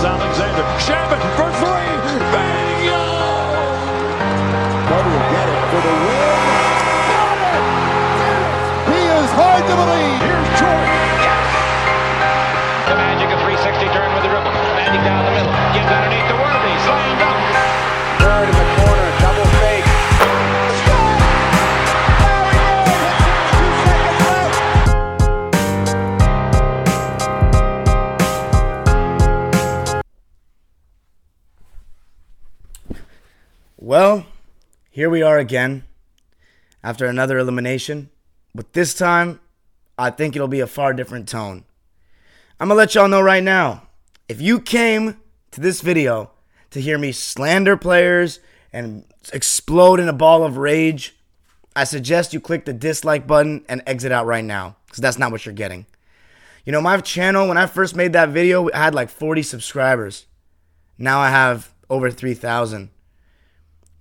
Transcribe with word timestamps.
is 0.00 0.29
here 35.00 35.08
we 35.08 35.22
are 35.22 35.38
again 35.38 35.82
after 36.84 37.06
another 37.06 37.38
elimination, 37.38 38.10
but 38.54 38.74
this 38.74 38.92
time 38.92 39.40
I 39.96 40.10
think 40.10 40.36
it'll 40.36 40.46
be 40.46 40.60
a 40.60 40.66
far 40.66 40.92
different 40.92 41.26
tone. 41.26 41.64
I'm 42.60 42.68
gonna 42.68 42.76
let 42.76 42.94
y'all 42.94 43.08
know 43.08 43.22
right 43.22 43.42
now 43.42 43.84
if 44.28 44.42
you 44.42 44.60
came 44.60 45.18
to 45.52 45.60
this 45.62 45.80
video 45.80 46.32
to 46.72 46.82
hear 46.82 46.98
me 46.98 47.12
slander 47.12 47.78
players 47.78 48.40
and 48.74 49.06
explode 49.32 50.00
in 50.00 50.08
a 50.10 50.12
ball 50.12 50.44
of 50.44 50.58
rage, 50.58 51.16
I 51.74 51.84
suggest 51.84 52.34
you 52.34 52.40
click 52.40 52.66
the 52.66 52.74
dislike 52.74 53.26
button 53.26 53.64
and 53.70 53.82
exit 53.86 54.12
out 54.12 54.26
right 54.26 54.44
now 54.44 54.76
because 54.84 55.00
that's 55.00 55.18
not 55.18 55.32
what 55.32 55.46
you're 55.46 55.54
getting. 55.54 55.86
You 56.66 56.72
know, 56.72 56.82
my 56.82 57.00
channel, 57.00 57.48
when 57.48 57.56
I 57.56 57.64
first 57.64 57.96
made 57.96 58.12
that 58.12 58.28
video, 58.28 58.68
I 58.74 58.76
had 58.76 58.94
like 58.94 59.08
40 59.08 59.44
subscribers. 59.44 60.26
Now 60.98 61.20
I 61.20 61.30
have 61.30 61.72
over 61.88 62.10
3,000. 62.10 62.90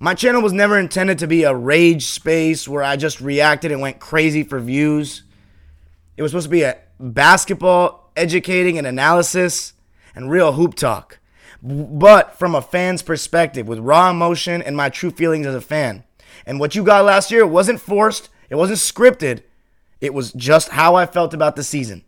My 0.02 0.14
channel 0.14 0.42
was 0.42 0.54
never 0.54 0.80
intended 0.80 1.20
to 1.20 1.28
be 1.28 1.44
a 1.44 1.54
rage 1.54 2.06
space 2.06 2.70
where 2.70 2.84
I 2.84 2.96
just 2.96 3.20
reacted 3.20 3.72
and 3.72 3.82
went 3.82 4.00
crazy 4.00 4.44
for 4.44 4.58
views. 4.58 5.24
It 6.16 6.22
was 6.22 6.32
supposed 6.32 6.46
to 6.46 6.52
be 6.52 6.62
a 6.62 6.78
basketball 7.02 8.10
educating 8.16 8.78
and 8.78 8.88
analysis 8.88 9.74
and 10.16 10.32
real 10.32 10.54
hoop 10.54 10.76
talk. 10.76 11.20
But 11.62 12.40
from 12.40 12.56
a 12.56 12.62
fan's 12.62 13.02
perspective, 13.02 13.68
with 13.68 13.80
raw 13.80 14.10
emotion 14.10 14.62
and 14.62 14.78
my 14.78 14.88
true 14.88 15.12
feelings 15.12 15.46
as 15.46 15.56
a 15.56 15.60
fan. 15.60 16.06
And 16.46 16.62
what 16.62 16.76
you 16.76 16.84
got 16.84 17.04
last 17.04 17.30
year 17.30 17.46
wasn't 17.46 17.82
forced, 17.82 18.30
it 18.50 18.56
wasn't 18.56 18.80
scripted, 18.80 19.44
it 20.00 20.14
was 20.14 20.32
just 20.32 20.70
how 20.70 20.96
I 20.96 21.06
felt 21.08 21.34
about 21.34 21.58
the 21.58 21.64
season. 21.64 22.06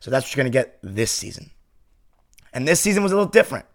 So 0.00 0.10
that's 0.10 0.24
what 0.24 0.36
you're 0.36 0.44
going 0.44 0.52
to 0.52 0.58
get 0.58 0.78
this 0.82 1.10
season. 1.10 1.50
And 2.54 2.66
this 2.66 2.80
season 2.80 3.02
was 3.02 3.12
a 3.12 3.16
little 3.16 3.30
different. 3.30 3.66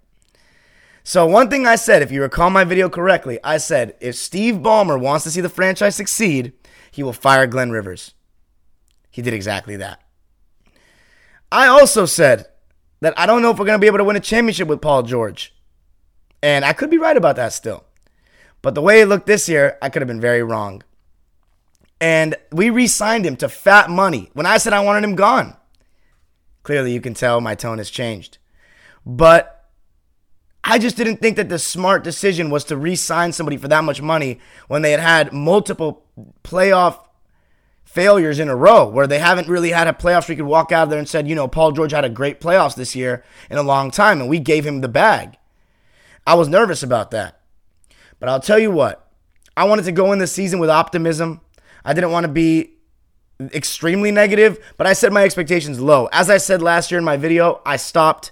So, 1.04 1.26
one 1.26 1.50
thing 1.50 1.66
I 1.66 1.76
said, 1.76 2.02
if 2.02 2.12
you 2.12 2.22
recall 2.22 2.50
my 2.50 2.64
video 2.64 2.88
correctly, 2.90 3.40
I 3.44 3.58
said 3.58 3.96
if 4.00 4.16
Steve 4.16 4.56
Ballmer 4.56 5.00
wants 5.00 5.24
to 5.24 5.32
see 5.32 5.42
the 5.42 5.50
franchise 5.50 5.96
succeed, 5.96 6.54
he 6.92 7.02
will 7.02 7.14
fire 7.14 7.48
Glenn 7.48 7.72
Rivers. 7.72 8.14
He 9.10 9.22
did 9.22 9.34
exactly 9.34 9.76
that. 9.78 10.02
I 11.52 11.68
also 11.68 12.06
said 12.06 12.46
that 13.02 13.18
I 13.18 13.26
don't 13.26 13.42
know 13.42 13.52
if 13.52 13.58
we're 13.58 13.66
going 13.66 13.78
to 13.78 13.82
be 13.82 13.88
able 13.88 13.98
to 13.98 14.04
win 14.04 14.16
a 14.16 14.22
championship 14.22 14.68
with 14.68 14.82
Paul 14.82 15.04
George. 15.04 15.54
And 16.44 16.64
I 16.64 16.74
could 16.74 16.90
be 16.90 16.98
right 16.98 17.18
about 17.18 17.36
that 17.36 17.54
still. 17.54 17.84
But 18.62 18.76
the 18.76 18.82
way 18.82 19.02
it 19.02 19.08
looked 19.08 19.26
this 19.26 19.50
year, 19.50 19.78
I 19.82 19.90
could 19.90 20.02
have 20.02 20.08
been 20.08 20.22
very 20.22 20.44
wrong. 20.44 20.84
And 22.00 22.36
we 22.52 22.70
re 22.70 22.88
signed 22.88 23.26
him 23.26 23.36
to 23.38 23.50
fat 23.50 23.90
money 23.90 24.30
when 24.34 24.46
I 24.46 24.58
said 24.58 24.74
I 24.74 24.84
wanted 24.84 25.04
him 25.04 25.16
gone. 25.16 25.56
Clearly, 26.64 26.94
you 26.94 27.02
can 27.02 27.14
tell 27.14 27.42
my 27.42 27.56
tone 27.56 27.80
has 27.80 27.90
changed. 27.90 28.38
But 29.06 29.61
I 30.64 30.78
just 30.78 30.96
didn't 30.96 31.18
think 31.18 31.38
that 31.38 31.50
the 31.50 31.60
smart 31.60 32.04
decision 32.04 32.50
was 32.50 32.64
to 32.66 32.78
re 32.78 32.96
sign 32.96 33.32
somebody 33.32 33.58
for 33.58 33.68
that 33.68 33.84
much 33.84 34.02
money 34.02 34.40
when 34.68 34.82
they 34.82 34.92
had 34.92 35.00
had 35.00 35.34
multiple 35.34 36.06
playoff 36.44 37.00
failures 37.84 38.40
in 38.40 38.48
a 38.48 38.56
row 38.56 38.88
where 38.88 39.08
they 39.08 39.20
haven't 39.20 39.50
really 39.50 39.72
had 39.72 39.88
a 39.88 39.94
playoff 39.94 40.28
where 40.28 40.34
you 40.34 40.44
could 40.44 40.50
walk 40.50 40.72
out 40.72 40.84
of 40.84 40.90
there 40.90 41.00
and 41.00 41.10
said, 41.10 41.28
you 41.28 41.36
know, 41.36 41.48
Paul 41.48 41.72
George 41.74 41.92
had 41.92 42.06
a 42.06 42.10
great 42.10 42.40
playoffs 42.40 42.76
this 42.76 42.96
year 42.96 43.24
in 43.50 43.58
a 43.58 43.64
long 43.64 43.92
time 43.92 44.22
and 44.22 44.30
we 44.30 44.40
gave 44.40 44.66
him 44.66 44.80
the 44.80 44.88
bag. 44.88 45.36
I 46.26 46.36
was 46.36 46.48
nervous 46.48 46.84
about 46.84 47.12
that. 47.12 47.42
But 48.20 48.30
I'll 48.30 48.40
tell 48.40 48.60
you 48.60 48.72
what, 48.72 49.12
I 49.58 49.66
wanted 49.66 49.86
to 49.86 49.92
go 49.92 50.14
in 50.14 50.20
this 50.20 50.32
season 50.32 50.60
with 50.60 50.70
optimism. 50.70 51.42
I 51.84 51.94
didn't 51.94 52.12
want 52.12 52.26
to 52.26 52.32
be 52.32 52.76
extremely 53.54 54.12
negative, 54.12 54.60
but 54.78 54.88
I 54.88 54.94
set 54.94 55.12
my 55.12 55.24
expectations 55.24 55.80
low. 55.80 56.08
As 56.14 56.30
I 56.30 56.38
said 56.38 56.62
last 56.62 56.92
year 56.92 57.00
in 57.00 57.04
my 57.04 57.18
video, 57.18 57.62
I 57.66 57.76
stopped, 57.76 58.32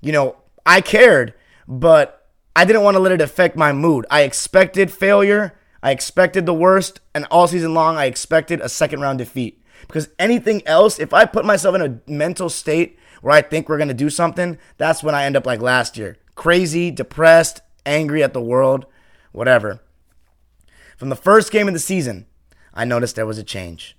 you 0.00 0.12
know, 0.12 0.36
I 0.64 0.80
cared, 0.80 1.34
but 1.68 2.26
I 2.56 2.64
didn't 2.64 2.82
want 2.82 2.96
to 2.96 3.00
let 3.00 3.12
it 3.12 3.20
affect 3.20 3.56
my 3.56 3.72
mood. 3.72 4.06
I 4.10 4.22
expected 4.22 4.90
failure, 4.90 5.56
I 5.82 5.92
expected 5.92 6.46
the 6.46 6.54
worst, 6.54 7.00
and 7.14 7.26
all 7.30 7.46
season 7.46 7.74
long, 7.74 7.96
I 7.96 8.06
expected 8.06 8.60
a 8.60 8.68
second 8.68 9.00
round 9.00 9.18
defeat. 9.18 9.62
Because 9.82 10.08
anything 10.18 10.66
else, 10.66 10.98
if 10.98 11.14
I 11.14 11.24
put 11.24 11.44
myself 11.44 11.76
in 11.76 11.82
a 11.82 12.10
mental 12.10 12.48
state 12.48 12.98
where 13.20 13.34
I 13.34 13.42
think 13.42 13.68
we're 13.68 13.76
going 13.76 13.88
to 13.88 13.94
do 13.94 14.10
something, 14.10 14.58
that's 14.76 15.04
when 15.04 15.14
I 15.14 15.24
end 15.24 15.36
up 15.36 15.46
like 15.46 15.60
last 15.60 15.96
year 15.96 16.16
crazy, 16.34 16.90
depressed, 16.90 17.60
angry 17.84 18.22
at 18.22 18.32
the 18.32 18.40
world, 18.40 18.86
whatever. 19.32 19.80
From 20.96 21.08
the 21.08 21.16
first 21.16 21.50
game 21.50 21.68
of 21.68 21.74
the 21.74 21.80
season, 21.80 22.26
I 22.72 22.84
noticed 22.84 23.16
there 23.16 23.26
was 23.26 23.38
a 23.38 23.44
change 23.44 23.96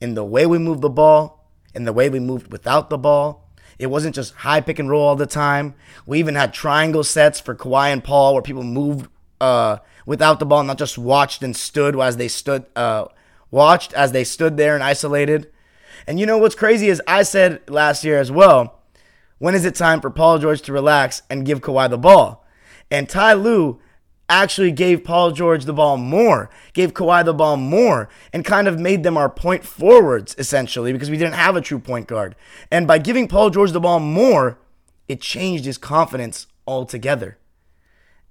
in 0.00 0.14
the 0.14 0.24
way 0.24 0.46
we 0.46 0.58
moved 0.58 0.82
the 0.82 0.90
ball, 0.90 1.50
in 1.74 1.84
the 1.84 1.92
way 1.92 2.08
we 2.08 2.20
moved 2.20 2.52
without 2.52 2.90
the 2.90 2.98
ball. 2.98 3.43
It 3.78 3.86
wasn't 3.86 4.14
just 4.14 4.34
high 4.34 4.60
pick 4.60 4.78
and 4.78 4.88
roll 4.88 5.06
all 5.06 5.16
the 5.16 5.26
time. 5.26 5.74
We 6.06 6.18
even 6.18 6.34
had 6.34 6.52
triangle 6.52 7.04
sets 7.04 7.40
for 7.40 7.54
Kawhi 7.54 7.92
and 7.92 8.02
Paul 8.02 8.34
where 8.34 8.42
people 8.42 8.62
moved 8.62 9.08
uh, 9.40 9.78
without 10.06 10.38
the 10.38 10.46
ball, 10.46 10.62
not 10.62 10.78
just 10.78 10.98
watched 10.98 11.42
and 11.42 11.56
stood 11.56 11.98
as 11.98 12.16
they 12.16 12.28
stood, 12.28 12.66
uh, 12.76 13.06
watched 13.50 13.92
as 13.94 14.12
they 14.12 14.24
stood 14.24 14.56
there 14.56 14.74
and 14.74 14.84
isolated. 14.84 15.50
And 16.06 16.20
you 16.20 16.26
know 16.26 16.38
what's 16.38 16.54
crazy 16.54 16.88
is 16.88 17.02
I 17.06 17.22
said 17.22 17.68
last 17.68 18.04
year 18.04 18.18
as 18.18 18.30
well, 18.30 18.80
when 19.38 19.54
is 19.54 19.64
it 19.64 19.74
time 19.74 20.00
for 20.00 20.10
Paul 20.10 20.38
George 20.38 20.62
to 20.62 20.72
relax 20.72 21.22
and 21.28 21.46
give 21.46 21.60
Kawhi 21.60 21.90
the 21.90 21.98
ball? 21.98 22.44
And 22.90 23.08
Ty 23.08 23.34
Lue 23.34 23.80
actually 24.28 24.72
gave 24.72 25.04
Paul 25.04 25.32
George 25.32 25.64
the 25.64 25.72
ball 25.72 25.96
more, 25.96 26.50
gave 26.72 26.94
Kawhi 26.94 27.24
the 27.24 27.34
ball 27.34 27.56
more, 27.56 28.08
and 28.32 28.44
kind 28.44 28.66
of 28.66 28.80
made 28.80 29.02
them 29.02 29.16
our 29.16 29.28
point 29.28 29.64
forwards, 29.64 30.34
essentially, 30.38 30.92
because 30.92 31.10
we 31.10 31.18
didn't 31.18 31.34
have 31.34 31.56
a 31.56 31.60
true 31.60 31.78
point 31.78 32.06
guard. 32.06 32.34
And 32.70 32.86
by 32.86 32.98
giving 32.98 33.28
Paul 33.28 33.50
George 33.50 33.72
the 33.72 33.80
ball 33.80 34.00
more, 34.00 34.58
it 35.08 35.20
changed 35.20 35.64
his 35.64 35.78
confidence 35.78 36.46
altogether 36.66 37.38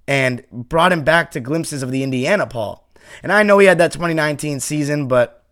and 0.06 0.44
brought 0.50 0.92
him 0.92 1.04
back 1.04 1.30
to 1.30 1.40
glimpses 1.40 1.82
of 1.82 1.90
the 1.90 2.02
Indiana 2.02 2.46
Paul. 2.46 2.86
And 3.22 3.32
I 3.32 3.42
know 3.42 3.58
he 3.58 3.66
had 3.66 3.78
that 3.78 3.92
2019 3.92 4.60
season, 4.60 5.06
but 5.06 5.44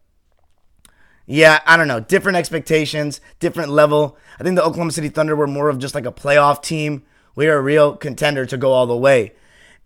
yeah, 1.27 1.61
I 1.65 1.77
don't 1.77 1.89
know. 1.89 2.01
Different 2.01 2.37
expectations, 2.37 3.21
different 3.39 3.71
level. 3.71 4.17
I 4.39 4.43
think 4.43 4.57
the 4.57 4.65
Oklahoma 4.65 4.93
City 4.93 5.09
Thunder 5.09 5.37
were 5.37 5.47
more 5.47 5.69
of 5.69 5.79
just 5.79 5.95
like 5.95 6.07
a 6.07 6.13
playoff 6.13 6.63
team. 6.63 7.05
We 7.35 7.47
are 7.47 7.57
a 7.57 7.63
real 7.63 7.97
contender 7.97 8.45
to 8.47 8.57
go 8.57 8.73
all 8.73 8.87
the 8.87 8.97
way. 8.97 9.33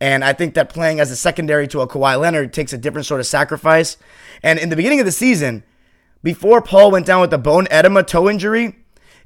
And 0.01 0.25
I 0.25 0.33
think 0.33 0.55
that 0.55 0.69
playing 0.69 1.01
as 1.01 1.11
a 1.11 1.17
secondary 1.17 1.67
to 1.69 1.81
a 1.81 1.89
Kawhi 1.89 2.21
Leonard 2.21 2.53
takes 2.53 2.73
a 2.73 2.79
different 2.79 3.07
sort 3.07 3.21
of 3.21 3.27
sacrifice. 3.27 3.97
And 4.43 4.59
in 4.59 4.69
the 4.69 4.77
beginning 4.77 5.01
of 5.01 5.07
the 5.07 5.13
season, 5.13 5.63
before 6.23 6.61
Paul 6.61 6.91
went 6.91 7.07
down 7.07 7.21
with 7.21 7.31
the 7.31 7.39
bone 7.39 7.67
edema 7.71 8.03
toe 8.03 8.29
injury, 8.29 8.77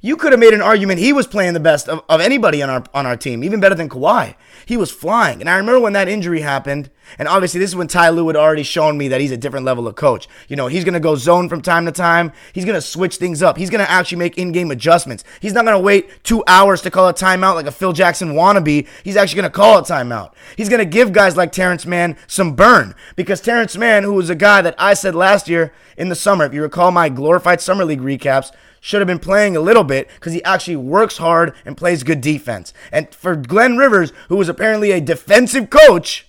you 0.01 0.17
could 0.17 0.31
have 0.31 0.39
made 0.39 0.53
an 0.53 0.61
argument 0.61 0.99
he 0.99 1.13
was 1.13 1.27
playing 1.27 1.53
the 1.53 1.59
best 1.59 1.87
of, 1.87 2.03
of 2.09 2.19
anybody 2.19 2.61
on 2.63 2.69
our 2.69 2.83
on 2.93 3.05
our 3.05 3.15
team, 3.15 3.43
even 3.43 3.59
better 3.59 3.75
than 3.75 3.87
Kawhi. 3.87 4.35
He 4.65 4.75
was 4.75 4.91
flying. 4.91 5.39
And 5.39 5.49
I 5.49 5.57
remember 5.57 5.79
when 5.79 5.93
that 5.93 6.07
injury 6.07 6.41
happened, 6.41 6.89
and 7.19 7.27
obviously 7.27 7.59
this 7.59 7.69
is 7.69 7.75
when 7.75 7.87
Ty 7.87 8.09
Lue 8.09 8.27
had 8.27 8.35
already 8.35 8.63
shown 8.63 8.97
me 8.97 9.07
that 9.09 9.21
he's 9.21 9.31
a 9.31 9.37
different 9.37 9.65
level 9.65 9.87
of 9.87 9.95
coach. 9.95 10.27
You 10.47 10.55
know, 10.55 10.67
he's 10.67 10.83
gonna 10.83 10.99
go 10.99 11.15
zone 11.15 11.49
from 11.49 11.61
time 11.61 11.85
to 11.85 11.91
time. 11.91 12.31
He's 12.51 12.65
gonna 12.65 12.81
switch 12.81 13.17
things 13.17 13.43
up. 13.43 13.57
He's 13.57 13.69
gonna 13.69 13.83
actually 13.83 14.17
make 14.17 14.37
in-game 14.37 14.71
adjustments. 14.71 15.23
He's 15.39 15.53
not 15.53 15.65
gonna 15.65 15.79
wait 15.79 16.23
two 16.23 16.43
hours 16.47 16.81
to 16.81 16.91
call 16.91 17.07
a 17.07 17.13
timeout 17.13 17.55
like 17.55 17.67
a 17.67 17.71
Phil 17.71 17.93
Jackson 17.93 18.33
wannabe. 18.33 18.87
He's 19.03 19.15
actually 19.15 19.41
gonna 19.41 19.51
call 19.51 19.77
a 19.77 19.83
timeout. 19.83 20.33
He's 20.57 20.69
gonna 20.69 20.85
give 20.85 21.13
guys 21.13 21.37
like 21.37 21.51
Terance 21.51 21.85
Mann 21.85 22.17
some 22.25 22.55
burn. 22.55 22.95
Because 23.15 23.39
Terance 23.39 23.77
Mann, 23.77 24.03
who 24.03 24.13
was 24.13 24.31
a 24.31 24.35
guy 24.35 24.63
that 24.63 24.75
I 24.79 24.95
said 24.95 25.13
last 25.13 25.47
year 25.47 25.73
in 25.95 26.09
the 26.09 26.15
summer, 26.15 26.45
if 26.45 26.53
you 26.55 26.63
recall 26.63 26.91
my 26.91 27.09
glorified 27.09 27.61
summer 27.61 27.85
league 27.85 28.01
recaps, 28.01 28.51
should 28.81 28.99
have 28.99 29.07
been 29.07 29.19
playing 29.19 29.55
a 29.55 29.61
little 29.61 29.83
bit 29.83 30.09
because 30.15 30.33
he 30.33 30.43
actually 30.43 30.75
works 30.75 31.17
hard 31.17 31.53
and 31.63 31.77
plays 31.77 32.03
good 32.03 32.19
defense. 32.19 32.73
And 32.91 33.13
for 33.13 33.35
Glenn 33.35 33.77
Rivers, 33.77 34.11
who 34.27 34.35
was 34.35 34.49
apparently 34.49 34.91
a 34.91 34.99
defensive 34.99 35.69
coach, 35.69 36.27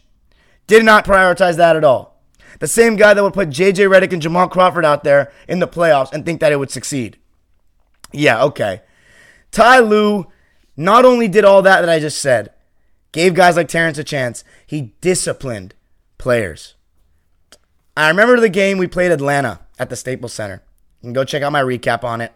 did 0.66 0.84
not 0.84 1.06
prioritize 1.06 1.56
that 1.56 1.76
at 1.76 1.82
all. 1.82 2.20
The 2.60 2.68
same 2.68 2.96
guy 2.96 3.14
that 3.14 3.22
would 3.22 3.32
put 3.32 3.48
JJ 3.48 3.88
Redick 3.90 4.12
and 4.12 4.22
Jamal 4.22 4.48
Crawford 4.48 4.84
out 4.84 5.02
there 5.02 5.32
in 5.48 5.58
the 5.58 5.66
playoffs 5.66 6.12
and 6.12 6.24
think 6.24 6.40
that 6.40 6.52
it 6.52 6.58
would 6.58 6.70
succeed. 6.70 7.16
Yeah, 8.12 8.44
okay. 8.44 8.82
Ty 9.50 9.80
Lue 9.80 10.26
not 10.76 11.06
only 11.06 11.28
did 11.28 11.44
all 11.44 11.62
that 11.62 11.80
that 11.80 11.88
I 11.88 11.98
just 11.98 12.20
said, 12.20 12.52
gave 13.12 13.34
guys 13.34 13.56
like 13.56 13.68
Terance 13.68 13.98
a 13.98 14.04
chance, 14.04 14.44
he 14.66 14.92
disciplined 15.00 15.74
players. 16.18 16.74
I 17.96 18.08
remember 18.08 18.38
the 18.38 18.48
game 18.50 18.76
we 18.76 18.86
played 18.86 19.10
Atlanta 19.10 19.60
at 19.78 19.88
the 19.88 19.96
Staples 19.96 20.34
Center. 20.34 20.62
You 21.00 21.06
can 21.06 21.12
go 21.14 21.24
check 21.24 21.42
out 21.42 21.52
my 21.52 21.62
recap 21.62 22.04
on 22.04 22.20
it. 22.20 22.32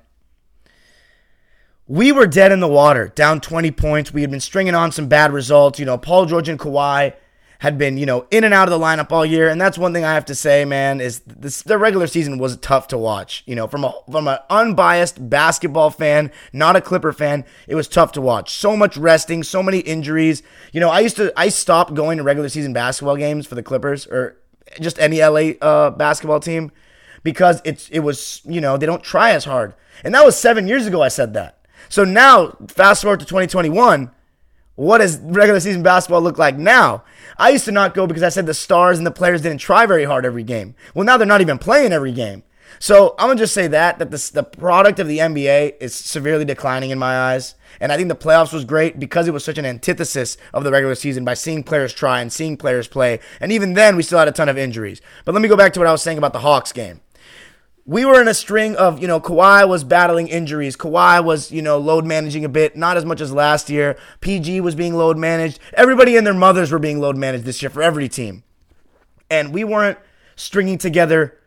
We 1.88 2.12
were 2.12 2.27
dead 2.27 2.53
in 2.53 2.61
the 2.61 2.69
water, 2.69 3.09
down 3.09 3.41
20 3.41 3.71
points. 3.71 4.12
We 4.12 4.23
had 4.23 4.31
been 4.31 4.41
stringing 4.41 4.75
on 4.75 4.93
some 4.93 5.09
bad 5.09 5.33
results. 5.33 5.79
You 5.79 5.87
know, 5.87 5.99
Paul 5.99 6.27
George 6.27 6.49
and 6.49 6.59
Kawhi 6.59 7.15
had 7.61 7.79
been, 7.79 7.97
you 7.97 8.05
know, 8.05 8.27
in 8.31 8.44
and 8.44 8.53
out 8.53 8.71
of 8.71 8.79
the 8.79 8.85
lineup 8.85 9.12
all 9.12 9.25
year. 9.25 9.49
And 9.49 9.61
that's 9.61 9.79
one 9.79 9.93
thing 9.93 10.05
I 10.05 10.15
have 10.15 10.27
to 10.27 10.35
say, 10.35 10.65
man, 10.65 11.00
is 11.00 11.21
this, 11.21 11.62
the 11.62 11.79
regular 11.79 12.06
season 12.06 12.38
was 12.38 12.56
tough 12.59 12.88
to 12.88 12.99
watch. 12.99 13.43
You 13.47 13.55
know, 13.55 13.67
from 13.67 13.85
a 13.85 13.94
from 14.11 14.29
an 14.29 14.38
unbiased 14.50 15.31
basketball 15.31 15.91
fan, 15.91 16.31
not 16.53 16.77
a 16.77 16.81
Clipper 16.81 17.12
fan, 17.12 17.44
it 17.67 17.75
was 17.75 17.88
tough 17.88 18.12
to 18.12 18.21
watch. 18.21 18.55
So 18.55 18.77
much 18.77 18.97
resting, 18.97 19.43
so 19.43 19.62
many 19.62 19.79
injuries. 19.79 20.43
You 20.73 20.81
know, 20.81 20.91
I 20.91 21.00
used 21.00 21.17
to 21.17 21.33
I 21.37 21.49
stopped 21.49 21.94
going 21.94 22.19
to 22.19 22.25
regular 22.25 22.49
season 22.49 22.73
basketball 22.73 23.17
games 23.17 23.47
for 23.47 23.55
the 23.55 23.62
Clippers 23.62 24.06
or 24.06 24.37
just 24.81 24.99
any 24.99 25.21
LA 25.21 25.53
uh, 25.62 25.91
basketball 25.91 26.41
team 26.41 26.73
because 27.23 27.62
it's 27.65 27.88
it 27.88 28.00
was, 28.00 28.43
you 28.44 28.61
know, 28.61 28.77
they 28.77 28.87
don't 28.87 29.03
try 29.03 29.31
as 29.31 29.44
hard. 29.44 29.75
And 30.05 30.15
that 30.15 30.25
was 30.27 30.37
7 30.37 30.69
years 30.69 30.87
ago 30.87 31.00
I 31.00 31.09
said 31.09 31.33
that. 31.35 31.56
So 31.88 32.05
now, 32.05 32.56
fast 32.69 33.03
forward 33.03 33.21
to 33.21 33.27
2021, 33.27 34.11
what 34.77 34.99
does 34.99 35.19
regular 35.19 35.61
season 35.61 35.83
basketball 35.83 36.21
look 36.21 36.38
like 36.38 36.56
now? 36.56 37.03
I 37.38 37.50
used 37.50 37.65
to 37.65 37.73
not 37.73 37.94
go 37.94 38.06
because 38.06 38.23
I 38.23 38.29
said 38.29 38.47
the 38.47 38.55
stars 38.55 38.99
and 38.99 39.06
the 39.06 39.11
players 39.11 39.43
didn't 39.43 39.59
try 39.59 39.87
very 39.87 40.05
hard 40.05 40.27
every 40.27 40.43
game. 40.43 40.75
Well, 40.94 41.05
now 41.05 41.17
they're 41.17 41.27
not 41.27 41.41
even 41.41 41.59
playing 41.59 41.93
every 41.93 42.12
game. 42.12 42.43
So 42.79 43.15
I'm 43.19 43.29
gonna 43.29 43.38
just 43.38 43.55
say 43.55 43.69
that 43.69 43.99
that 43.99 44.11
the, 44.11 44.31
the 44.35 44.43
product 44.43 44.99
of 44.99 45.09
the 45.09 45.19
NBA 45.19 45.77
is 45.81 45.94
severely 45.94 46.44
declining 46.44 46.91
in 46.91 46.99
my 46.99 47.17
eyes, 47.33 47.55
and 47.81 47.91
I 47.91 47.97
think 47.97 48.09
the 48.09 48.17
playoffs 48.17 48.53
was 48.53 48.65
great 48.65 48.99
because 48.99 49.27
it 49.27 49.33
was 49.33 49.44
such 49.44 49.56
an 49.56 49.65
antithesis 49.65 50.37
of 50.53 50.65
the 50.65 50.71
regular 50.71 50.94
season 50.94 51.25
by 51.25 51.35
seeing 51.35 51.62
players 51.62 51.93
try 51.93 52.21
and 52.21 52.33
seeing 52.33 52.56
players 52.56 52.88
play, 52.88 53.21
and 53.41 53.50
even 53.53 53.75
then 53.75 53.97
we 53.97 54.03
still 54.03 54.19
had 54.19 54.29
a 54.29 54.33
ton 54.33 54.49
of 54.49 54.59
injuries. 54.59 55.00
But 55.25 55.33
let 55.33 55.43
me 55.43 55.49
go 55.49 55.56
back 55.56 55.73
to 55.75 55.81
what 55.81 55.87
I 55.87 55.93
was 55.93 56.03
saying 56.03 56.19
about 56.19 56.33
the 56.33 56.41
Hawks 56.41 56.73
game 56.73 57.00
we 57.87 58.05
were 58.05 58.21
in 58.21 58.27
a 58.27 58.35
string 58.35 58.75
of, 58.75 59.00
you 59.00 59.06
know, 59.06 59.21
Kawhi 59.21 59.67
was 59.69 59.85
battling 59.85 60.27
injuries. 60.27 60.77
Kawhi 60.77 61.25
was, 61.25 61.53
you 61.53 61.62
know, 61.62 61.79
load 61.79 62.05
managing 62.05 62.44
a 62.44 62.49
bit, 62.49 62.77
not 62.77 62.97
as 62.97 63.05
much 63.05 63.21
as 63.21 63.33
last 63.33 63.71
year. 63.71 63.97
PG 64.21 64.61
was 64.61 64.75
being 64.75 64.94
load 64.94 65.17
managed. 65.17 65.61
Everybody 65.73 66.17
and 66.17 66.27
their 66.27 66.35
mothers 66.35 66.73
were 66.73 66.81
being 66.81 66.99
load 66.99 67.17
managed 67.17 67.44
this 67.44 67.62
year 67.62 67.71
for 67.71 67.83
every 67.83 68.09
team. 68.09 68.43
And 69.31 69.55
we 69.55 69.62
weren't 69.62 69.99
stringing 70.35 70.79
together 70.79 71.38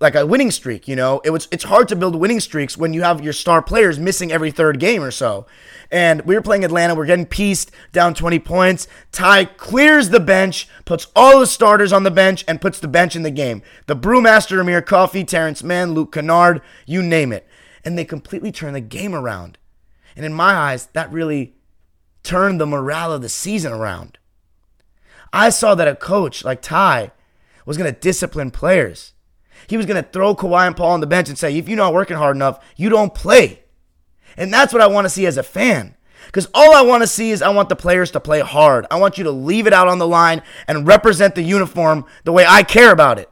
like 0.00 0.14
a 0.14 0.26
winning 0.26 0.50
streak, 0.50 0.86
you 0.86 0.96
know. 0.96 1.20
It 1.24 1.30
was 1.30 1.48
it's 1.50 1.64
hard 1.64 1.88
to 1.88 1.96
build 1.96 2.14
winning 2.14 2.40
streaks 2.40 2.76
when 2.76 2.94
you 2.94 3.02
have 3.02 3.22
your 3.22 3.32
star 3.32 3.62
players 3.62 3.98
missing 3.98 4.30
every 4.30 4.50
third 4.50 4.78
game 4.78 5.02
or 5.02 5.10
so. 5.10 5.46
And 5.90 6.22
we 6.22 6.34
were 6.34 6.42
playing 6.42 6.64
Atlanta, 6.64 6.94
we're 6.94 7.06
getting 7.06 7.26
pieced 7.26 7.70
down 7.92 8.14
20 8.14 8.38
points. 8.38 8.88
Ty 9.10 9.44
clears 9.44 10.08
the 10.08 10.20
bench, 10.20 10.66
puts 10.84 11.08
all 11.14 11.40
the 11.40 11.46
starters 11.46 11.92
on 11.92 12.02
the 12.02 12.10
bench, 12.10 12.44
and 12.48 12.62
puts 12.62 12.80
the 12.80 12.88
bench 12.88 13.14
in 13.14 13.24
the 13.24 13.30
game. 13.30 13.62
The 13.86 13.96
brewmaster 13.96 14.58
Amir 14.58 14.80
Coffey, 14.80 15.22
Terance 15.22 15.62
Mann, 15.62 15.92
Luke 15.92 16.12
Kennard, 16.12 16.62
you 16.86 17.02
name 17.02 17.32
it. 17.32 17.46
And 17.84 17.98
they 17.98 18.04
completely 18.04 18.52
turn 18.52 18.72
the 18.72 18.80
game 18.80 19.14
around. 19.14 19.58
And 20.16 20.24
in 20.24 20.32
my 20.32 20.54
eyes, 20.54 20.86
that 20.94 21.12
really 21.12 21.56
turned 22.22 22.60
the 22.60 22.66
morale 22.66 23.12
of 23.12 23.20
the 23.20 23.28
season 23.28 23.72
around. 23.72 24.18
I 25.32 25.50
saw 25.50 25.74
that 25.74 25.88
a 25.88 25.96
coach 25.96 26.44
like 26.44 26.62
Ty 26.62 27.12
was 27.66 27.76
going 27.76 27.92
to 27.92 28.00
discipline 28.00 28.50
players. 28.50 29.12
He 29.66 29.76
was 29.76 29.86
going 29.86 30.02
to 30.02 30.08
throw 30.08 30.34
Kawhi 30.34 30.66
and 30.66 30.76
Paul 30.76 30.92
on 30.92 31.00
the 31.00 31.06
bench 31.06 31.28
and 31.28 31.38
say, 31.38 31.56
if 31.56 31.68
you're 31.68 31.76
not 31.76 31.94
working 31.94 32.16
hard 32.16 32.36
enough, 32.36 32.64
you 32.76 32.88
don't 32.88 33.14
play. 33.14 33.62
And 34.36 34.52
that's 34.52 34.72
what 34.72 34.82
I 34.82 34.86
want 34.86 35.04
to 35.04 35.10
see 35.10 35.26
as 35.26 35.36
a 35.36 35.42
fan. 35.42 35.96
Because 36.26 36.48
all 36.54 36.74
I 36.74 36.82
want 36.82 37.02
to 37.02 37.06
see 37.06 37.30
is 37.30 37.42
I 37.42 37.50
want 37.50 37.68
the 37.68 37.76
players 37.76 38.10
to 38.12 38.20
play 38.20 38.40
hard. 38.40 38.86
I 38.90 38.98
want 38.98 39.18
you 39.18 39.24
to 39.24 39.30
leave 39.30 39.66
it 39.66 39.72
out 39.72 39.88
on 39.88 39.98
the 39.98 40.06
line 40.06 40.42
and 40.66 40.86
represent 40.86 41.34
the 41.34 41.42
uniform 41.42 42.06
the 42.24 42.32
way 42.32 42.46
I 42.48 42.62
care 42.62 42.92
about 42.92 43.18
it. 43.18 43.28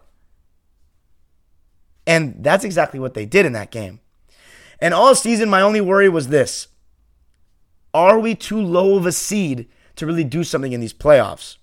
And 2.06 2.36
that's 2.40 2.64
exactly 2.64 2.98
what 2.98 3.14
they 3.14 3.26
did 3.26 3.46
in 3.46 3.52
that 3.52 3.70
game. 3.70 4.00
And 4.80 4.94
all 4.94 5.14
season, 5.14 5.48
my 5.48 5.60
only 5.60 5.80
worry 5.80 6.08
was 6.08 6.28
this 6.28 6.68
Are 7.94 8.18
we 8.18 8.34
too 8.34 8.60
low 8.60 8.96
of 8.96 9.06
a 9.06 9.12
seed 9.12 9.68
to 9.96 10.06
really 10.06 10.24
do 10.24 10.42
something 10.42 10.72
in 10.72 10.80
these 10.80 10.94
playoffs? 10.94 11.56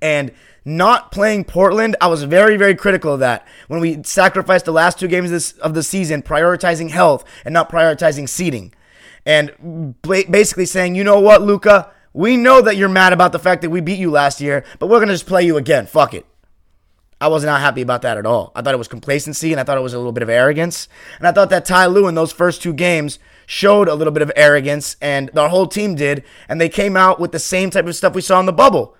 And 0.00 0.32
not 0.64 1.12
playing 1.12 1.44
Portland, 1.44 1.96
I 2.00 2.06
was 2.06 2.22
very, 2.24 2.56
very 2.56 2.74
critical 2.74 3.14
of 3.14 3.20
that. 3.20 3.46
When 3.68 3.80
we 3.80 4.02
sacrificed 4.02 4.64
the 4.64 4.72
last 4.72 4.98
two 4.98 5.08
games 5.08 5.26
of, 5.26 5.32
this, 5.32 5.52
of 5.52 5.74
the 5.74 5.82
season, 5.82 6.22
prioritizing 6.22 6.90
health 6.90 7.24
and 7.44 7.52
not 7.52 7.70
prioritizing 7.70 8.28
seeding. 8.28 8.72
And 9.26 9.94
basically 10.02 10.66
saying, 10.66 10.94
you 10.94 11.04
know 11.04 11.20
what, 11.20 11.42
Luka, 11.42 11.90
we 12.12 12.36
know 12.36 12.60
that 12.62 12.76
you're 12.76 12.88
mad 12.88 13.12
about 13.12 13.32
the 13.32 13.38
fact 13.38 13.62
that 13.62 13.70
we 13.70 13.80
beat 13.80 13.98
you 13.98 14.10
last 14.10 14.40
year, 14.40 14.64
but 14.78 14.86
we're 14.86 14.98
going 14.98 15.08
to 15.08 15.14
just 15.14 15.26
play 15.26 15.42
you 15.42 15.56
again. 15.56 15.86
Fuck 15.86 16.14
it. 16.14 16.26
I 17.20 17.28
was 17.28 17.44
not 17.44 17.60
happy 17.60 17.80
about 17.80 18.02
that 18.02 18.18
at 18.18 18.26
all. 18.26 18.52
I 18.54 18.60
thought 18.60 18.74
it 18.74 18.78
was 18.78 18.88
complacency 18.88 19.52
and 19.52 19.60
I 19.60 19.64
thought 19.64 19.78
it 19.78 19.82
was 19.82 19.94
a 19.94 19.98
little 19.98 20.12
bit 20.12 20.22
of 20.22 20.28
arrogance. 20.28 20.88
And 21.18 21.26
I 21.26 21.32
thought 21.32 21.50
that 21.50 21.64
Ty 21.64 21.86
Lue 21.86 22.06
in 22.06 22.14
those 22.14 22.32
first 22.32 22.60
two 22.60 22.74
games 22.74 23.18
showed 23.46 23.88
a 23.88 23.94
little 23.94 24.12
bit 24.12 24.22
of 24.22 24.32
arrogance 24.36 24.96
and 25.00 25.30
the 25.32 25.48
whole 25.48 25.66
team 25.66 25.94
did. 25.94 26.24
And 26.48 26.60
they 26.60 26.68
came 26.68 26.96
out 26.96 27.20
with 27.20 27.32
the 27.32 27.38
same 27.38 27.70
type 27.70 27.86
of 27.86 27.96
stuff 27.96 28.14
we 28.14 28.20
saw 28.20 28.40
in 28.40 28.46
the 28.46 28.52
bubble 28.52 28.96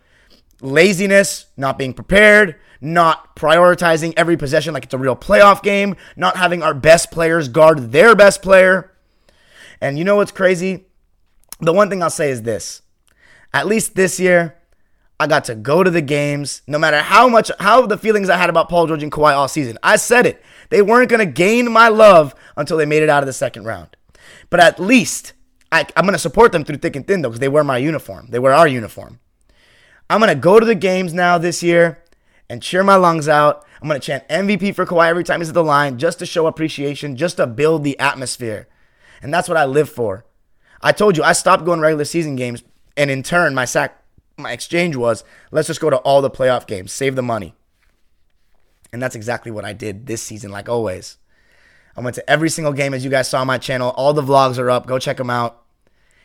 laziness, 0.65 1.47
not 1.57 1.79
being 1.79 1.93
prepared, 1.93 2.57
not 2.81 3.37
prioritizing 3.37 4.15
every 4.17 4.37
possession 4.37 4.75
like 4.75 4.85
it's 4.85 4.95
a 4.95 4.99
real 4.99 5.17
playoff 5.17 5.63
game, 5.63 5.97
not 6.17 6.37
having 6.37 6.63
our 6.63 6.75
best 6.75 7.11
players 7.11 7.49
guard 7.49 7.93
their 7.93 8.15
best 8.15 8.43
player. 8.43 8.93
And 9.81 9.99
you 9.99 10.05
know 10.05 10.17
what's 10.17 10.33
crazy? 10.33 10.87
The 11.61 11.73
one 11.73 11.89
thing 11.89 12.03
I'll 12.03 12.11
say 12.11 12.31
is 12.31 12.43
this. 12.43 12.83
At 13.53 13.67
least 13.67 13.95
this 13.95 14.19
year, 14.19 14.57
I 15.21 15.27
got 15.27 15.45
to 15.45 15.55
go 15.55 15.85
to 15.85 15.91
the 15.91 16.03
games, 16.03 16.63
no 16.67 16.79
matter 16.79 16.99
how 17.01 17.29
much, 17.29 17.51
how 17.61 17.87
the 17.87 17.99
feelings 17.99 18.29
I 18.29 18.37
had 18.37 18.51
about 18.51 18.69
Paul 18.69 18.87
George 18.89 19.03
and 19.03 19.13
Kawhi 19.13 19.33
all 19.33 19.47
season. 19.47 19.79
I 19.83 19.97
said 19.97 20.27
it. 20.27 20.43
They 20.71 20.83
weren't 20.83 21.09
going 21.09 21.25
to 21.25 21.33
gain 21.33 21.71
my 21.71 21.89
love 21.89 22.35
until 22.57 22.77
they 22.77 22.87
made 22.87 23.03
it 23.03 23.09
out 23.09 23.23
of 23.23 23.27
the 23.27 23.33
second 23.33 23.65
round. 23.65 23.97
But 24.51 24.61
at 24.61 24.81
least 24.81 25.35
I, 25.71 25.87
am 25.97 26.05
going 26.05 26.13
to 26.15 26.19
support 26.19 26.53
them 26.53 26.65
through 26.65 26.79
thick 26.79 26.97
and 26.97 27.07
thin, 27.07 27.23
though, 27.23 27.29
because 27.29 27.41
they 27.41 27.49
wear 27.49 27.65
my 27.65 27.79
uniform. 27.79 28.27
They 28.31 28.39
wear 28.39 28.53
our 28.53 28.67
uniform. 28.67 29.21
I'm 30.09 30.21
going 30.21 30.29
to 30.29 30.41
go 30.41 30.61
to 30.61 30.67
the 30.67 30.75
games 30.75 31.15
now 31.15 31.39
this 31.39 31.63
year 31.63 32.03
and 32.49 32.63
cheer 32.63 32.83
my 32.83 32.97
lungs 32.97 33.29
out. 33.29 33.65
I'm 33.81 33.89
going 33.89 34.01
to 34.01 34.07
chant 34.07 34.29
MVP 34.29 34.75
for 34.75 34.87
Kawhi 34.87 35.09
every 35.09 35.25
time 35.25 35.41
he's 35.41 35.49
at 35.49 35.55
the 35.55 35.65
line 35.65 35.99
just 35.99 36.19
to 36.19 36.27
show 36.27 36.47
appreciation, 36.47 37.17
just 37.17 37.39
to 37.39 37.47
build 37.47 37.85
the 37.85 37.99
atmosphere. 37.99 38.69
And 39.23 39.33
that's 39.33 39.49
what 39.49 39.59
I 39.59 39.65
live 39.65 39.89
for. 39.89 40.25
I 40.83 40.93
told 40.93 41.17
you 41.17 41.23
I 41.23 41.33
stopped 41.33 41.65
going 41.65 41.81
regular 41.81 42.05
season 42.05 42.37
games, 42.37 42.63
and 42.97 43.11
in 43.11 43.23
turn, 43.23 43.55
my 43.55 43.65
sack, 43.65 44.03
my 44.37 44.53
exchange 44.53 44.97
was 44.97 45.25
let's 45.51 45.69
just 45.69 45.81
go 45.81 45.89
to 45.89 45.97
all 45.99 46.21
the 46.21 46.31
playoff 46.31 46.67
games, 46.67 46.93
save 46.93 47.17
the 47.17 47.23
money. 47.23 47.55
And 48.93 49.03
that's 49.03 49.17
exactly 49.17 49.51
what 49.51 49.65
I 49.65 49.73
did 49.73 50.07
this 50.07 50.23
season, 50.23 50.51
like 50.51 50.69
always. 50.69 51.17
I 51.97 52.01
went 52.01 52.15
to 52.17 52.31
every 52.31 52.49
single 52.51 52.73
game, 52.73 52.93
as 52.93 53.05
you 53.05 53.11
guys 53.11 53.29
saw 53.29 53.41
on 53.41 53.47
my 53.47 53.59
channel. 53.59 53.91
All 53.97 54.13
the 54.13 54.23
vlogs 54.23 54.59
are 54.59 54.71
up. 54.71 54.87
Go 54.87 54.99
check 54.99 55.17
them 55.17 55.31
out. 55.31 55.63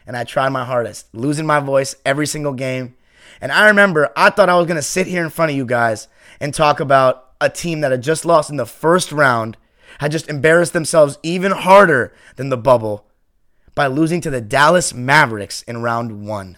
And 0.06 0.18
I 0.18 0.24
tried 0.24 0.50
my 0.50 0.66
hardest, 0.66 1.08
losing 1.14 1.46
my 1.46 1.60
voice 1.60 1.96
every 2.06 2.26
single 2.26 2.54
game, 2.54 2.96
and 3.42 3.52
I 3.52 3.68
remember 3.68 4.12
I 4.16 4.30
thought 4.30 4.50
I 4.50 4.58
was 4.58 4.68
going 4.68 4.76
to 4.76 4.82
sit 4.82 5.08
here 5.08 5.24
in 5.24 5.30
front 5.30 5.52
of 5.52 5.58
you 5.58 5.66
guys 5.66 6.08
and 6.40 6.54
talk 6.54 6.80
about 6.80 7.32
a 7.42 7.50
team 7.50 7.82
that 7.82 7.92
had 7.92 8.04
just 8.04 8.26
lost 8.26 8.50
in 8.50 8.58
the 8.58 8.66
first 8.66 9.12
round, 9.12 9.58
had 10.00 10.12
just 10.12 10.30
embarrassed 10.30 10.74
themselves 10.74 11.18
even 11.24 11.52
harder 11.52 12.14
than 12.36 12.50
the 12.50 12.58
bubble 12.58 13.06
by 13.76 13.88
losing 13.88 14.22
to 14.22 14.30
the 14.30 14.42
Dallas 14.42 14.94
Mavericks 14.94 15.62
in 15.64 15.82
round 15.82 16.26
one. 16.26 16.58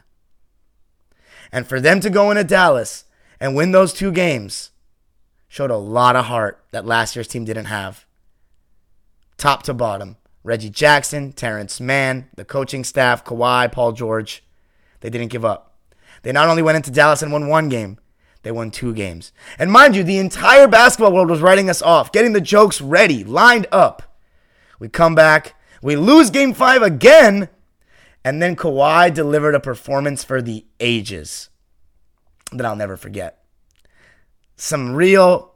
And 1.52 1.68
for 1.68 1.80
them 1.80 2.00
to 2.00 2.10
go 2.10 2.32
into 2.32 2.44
Dallas 2.44 3.06
and 3.40 3.56
win 3.56 3.72
those 3.72 3.94
two 3.94 4.12
games 4.12 4.72
showed 5.48 5.70
a 5.72 5.78
lot 5.78 6.16
of 6.16 6.26
heart 6.26 6.64
that 6.72 6.86
last 6.86 7.16
year's 7.16 7.28
team 7.28 7.44
didn't 7.44 7.66
have. 7.66 8.06
Top 9.38 9.64
to 9.64 9.74
bottom. 9.74 10.18
Reggie 10.44 10.70
Jackson, 10.70 11.34
Terance 11.34 11.80
Mann, 11.80 12.30
the 12.36 12.46
coaching 12.46 12.84
staff, 12.84 13.24
Kawhi, 13.24 13.72
Paul 13.72 13.92
George, 13.92 14.44
they 15.02 15.10
didn't 15.10 15.30
give 15.30 15.46
up. 15.46 15.71
They 16.24 16.32
not 16.32 16.48
only 16.48 16.62
went 16.62 16.78
into 16.78 16.92
Dallas 16.92 17.22
and 17.22 17.32
won 17.32 17.48
one 17.48 17.70
game, 17.70 18.00
they 18.44 18.52
won 18.52 18.72
two 18.72 18.94
games. 18.94 19.32
And 19.60 19.72
mind 19.72 19.96
you, 19.96 20.04
the 20.04 20.18
entire 20.18 20.68
basketball 20.68 21.14
world 21.14 21.30
was 21.30 21.42
writing 21.42 21.70
us 21.70 21.82
off, 21.82 22.12
getting 22.12 22.34
the 22.34 22.42
jokes 22.42 22.82
ready, 22.82 23.24
lined 23.24 23.68
up. 23.72 24.04
We 24.80 24.90
come 24.90 25.14
back, 25.14 25.56
we 25.82 25.96
lose 25.96 26.30
game 26.30 26.54
five 26.54 26.82
again, 26.82 27.50
and 28.24 28.42
then 28.42 28.56
Kawhi 28.56 29.14
delivered 29.14 29.56
a 29.56 29.60
performance 29.60 30.24
for 30.24 30.42
the 30.42 30.66
ages 30.80 31.50
that 32.52 32.66
I'll 32.66 32.76
never 32.76 32.98
forget. 32.98 33.44
Some 34.56 34.94
real 34.94 35.56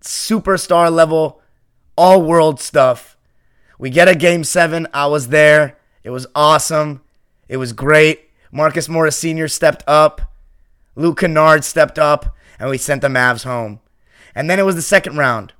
superstar 0.00 0.92
level, 0.92 1.40
all 1.96 2.22
world 2.22 2.60
stuff. 2.60 3.16
We 3.78 3.90
get 3.90 4.08
a 4.08 4.14
game 4.14 4.44
seven. 4.44 4.86
I 4.92 5.06
was 5.06 5.28
there. 5.28 5.78
It 6.02 6.10
was 6.10 6.26
awesome. 6.34 7.02
It 7.48 7.56
was 7.56 7.72
great. 7.72 8.23
Marcus 8.54 8.88
Morris 8.88 9.18
Sr. 9.18 9.48
stepped 9.48 9.82
up. 9.88 10.32
Luke 10.94 11.18
Kennard 11.18 11.64
stepped 11.64 11.98
up, 11.98 12.36
and 12.56 12.70
we 12.70 12.78
sent 12.78 13.02
the 13.02 13.08
Mavs 13.08 13.42
home. 13.42 13.80
And 14.32 14.48
then 14.48 14.60
it 14.60 14.64
was 14.64 14.76
the 14.76 14.82
second 14.82 15.16
round. 15.16 15.52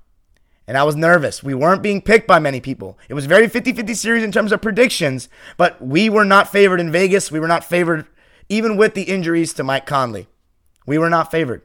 And 0.68 0.78
I 0.78 0.84
was 0.84 0.94
nervous. 0.94 1.42
We 1.42 1.54
weren't 1.54 1.82
being 1.82 2.00
picked 2.00 2.28
by 2.28 2.38
many 2.38 2.60
people. 2.60 2.96
It 3.08 3.14
was 3.14 3.26
very 3.26 3.48
50 3.48 3.72
50 3.72 3.94
series 3.94 4.22
in 4.22 4.30
terms 4.30 4.52
of 4.52 4.62
predictions, 4.62 5.28
but 5.56 5.82
we 5.82 6.08
were 6.08 6.24
not 6.24 6.52
favored 6.52 6.78
in 6.78 6.92
Vegas. 6.92 7.32
We 7.32 7.40
were 7.40 7.48
not 7.48 7.64
favored 7.64 8.06
even 8.48 8.76
with 8.76 8.94
the 8.94 9.02
injuries 9.02 9.52
to 9.54 9.64
Mike 9.64 9.86
Conley. 9.86 10.28
We 10.86 10.96
were 10.96 11.10
not 11.10 11.32
favored. 11.32 11.62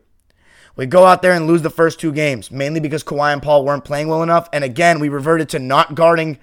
We 0.75 0.87
go 0.87 1.05
out 1.05 1.21
there 1.21 1.33
and 1.33 1.45
lose 1.45 1.61
the 1.61 1.69
first 1.69 1.99
two 1.99 2.11
games, 2.11 2.49
mainly 2.49 2.79
because 2.79 3.03
Kawhi 3.03 3.33
and 3.33 3.43
Paul 3.43 3.63
weren't 3.63 3.85
playing 3.85 4.07
well 4.07 4.23
enough. 4.23 4.49
And 4.51 4.63
again, 4.63 4.99
we 4.99 5.09
reverted 5.09 5.49
to 5.49 5.59
not 5.59 5.93
guarding 5.93 6.39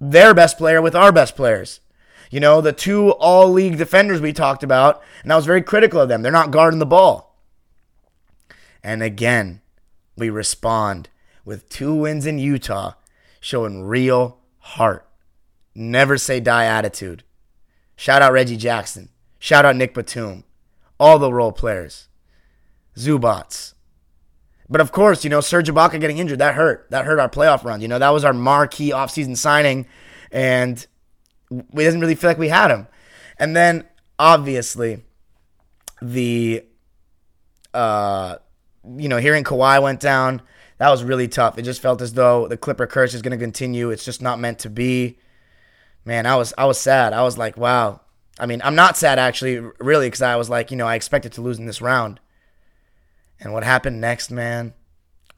their 0.00 0.32
best 0.32 0.56
player 0.56 0.80
with 0.80 0.96
our 0.96 1.12
best 1.12 1.36
players. 1.36 1.80
You 2.30 2.38
know, 2.38 2.60
the 2.60 2.72
two 2.72 3.10
all 3.14 3.50
league 3.50 3.76
defenders 3.76 4.20
we 4.20 4.32
talked 4.32 4.62
about, 4.62 5.02
and 5.22 5.32
I 5.32 5.36
was 5.36 5.46
very 5.46 5.62
critical 5.62 6.00
of 6.00 6.08
them. 6.08 6.22
They're 6.22 6.30
not 6.30 6.52
guarding 6.52 6.78
the 6.78 6.86
ball. 6.86 7.36
And 8.82 9.02
again, 9.02 9.60
we 10.16 10.30
respond 10.30 11.08
with 11.44 11.68
two 11.68 11.94
wins 11.94 12.26
in 12.26 12.38
Utah, 12.38 12.92
showing 13.40 13.82
real 13.82 14.38
heart. 14.58 15.06
Never 15.74 16.16
say 16.16 16.38
die 16.40 16.64
attitude. 16.64 17.24
Shout 17.96 18.22
out 18.22 18.32
Reggie 18.32 18.56
Jackson. 18.56 19.08
Shout 19.38 19.64
out 19.64 19.76
Nick 19.76 19.92
Batum. 19.92 20.44
All 20.98 21.18
the 21.18 21.32
role 21.32 21.52
players. 21.52 22.08
Zubac. 22.96 23.74
But 24.68 24.80
of 24.80 24.92
course, 24.92 25.24
you 25.24 25.30
know, 25.30 25.40
Serge 25.40 25.68
Ibaka 25.68 26.00
getting 26.00 26.18
injured, 26.18 26.38
that 26.38 26.54
hurt. 26.54 26.86
That 26.90 27.04
hurt 27.04 27.18
our 27.18 27.28
playoff 27.28 27.64
run. 27.64 27.80
You 27.80 27.88
know, 27.88 27.98
that 27.98 28.10
was 28.10 28.24
our 28.24 28.32
marquee 28.32 28.90
offseason 28.90 29.36
signing, 29.36 29.86
and 30.30 30.86
we 31.50 31.84
doesn't 31.84 32.00
really 32.00 32.14
feel 32.14 32.30
like 32.30 32.38
we 32.38 32.48
had 32.48 32.70
him. 32.70 32.86
And 33.38 33.54
then 33.56 33.84
obviously 34.18 35.02
the 36.00 36.64
uh 37.74 38.36
you 38.96 39.08
know, 39.08 39.18
hearing 39.18 39.44
Kawhi 39.44 39.82
went 39.82 40.00
down, 40.00 40.40
that 40.78 40.88
was 40.88 41.04
really 41.04 41.28
tough. 41.28 41.58
It 41.58 41.62
just 41.62 41.82
felt 41.82 42.00
as 42.00 42.14
though 42.14 42.48
the 42.48 42.56
Clipper 42.56 42.86
curse 42.86 43.12
is 43.12 43.20
going 43.20 43.38
to 43.38 43.44
continue. 43.44 43.90
It's 43.90 44.04
just 44.04 44.22
not 44.22 44.40
meant 44.40 44.60
to 44.60 44.70
be. 44.70 45.18
Man, 46.06 46.24
I 46.24 46.36
was 46.36 46.54
I 46.56 46.64
was 46.64 46.80
sad. 46.80 47.12
I 47.12 47.22
was 47.22 47.36
like, 47.36 47.58
wow. 47.58 48.00
I 48.38 48.46
mean, 48.46 48.62
I'm 48.64 48.74
not 48.74 48.96
sad 48.96 49.18
actually, 49.18 49.58
really, 49.78 50.06
because 50.06 50.22
I 50.22 50.36
was 50.36 50.48
like, 50.48 50.70
you 50.70 50.78
know, 50.78 50.86
I 50.86 50.94
expected 50.94 51.32
to 51.32 51.42
lose 51.42 51.58
in 51.58 51.66
this 51.66 51.82
round. 51.82 52.20
And 53.38 53.52
what 53.52 53.64
happened 53.64 54.00
next, 54.00 54.30
man, 54.30 54.72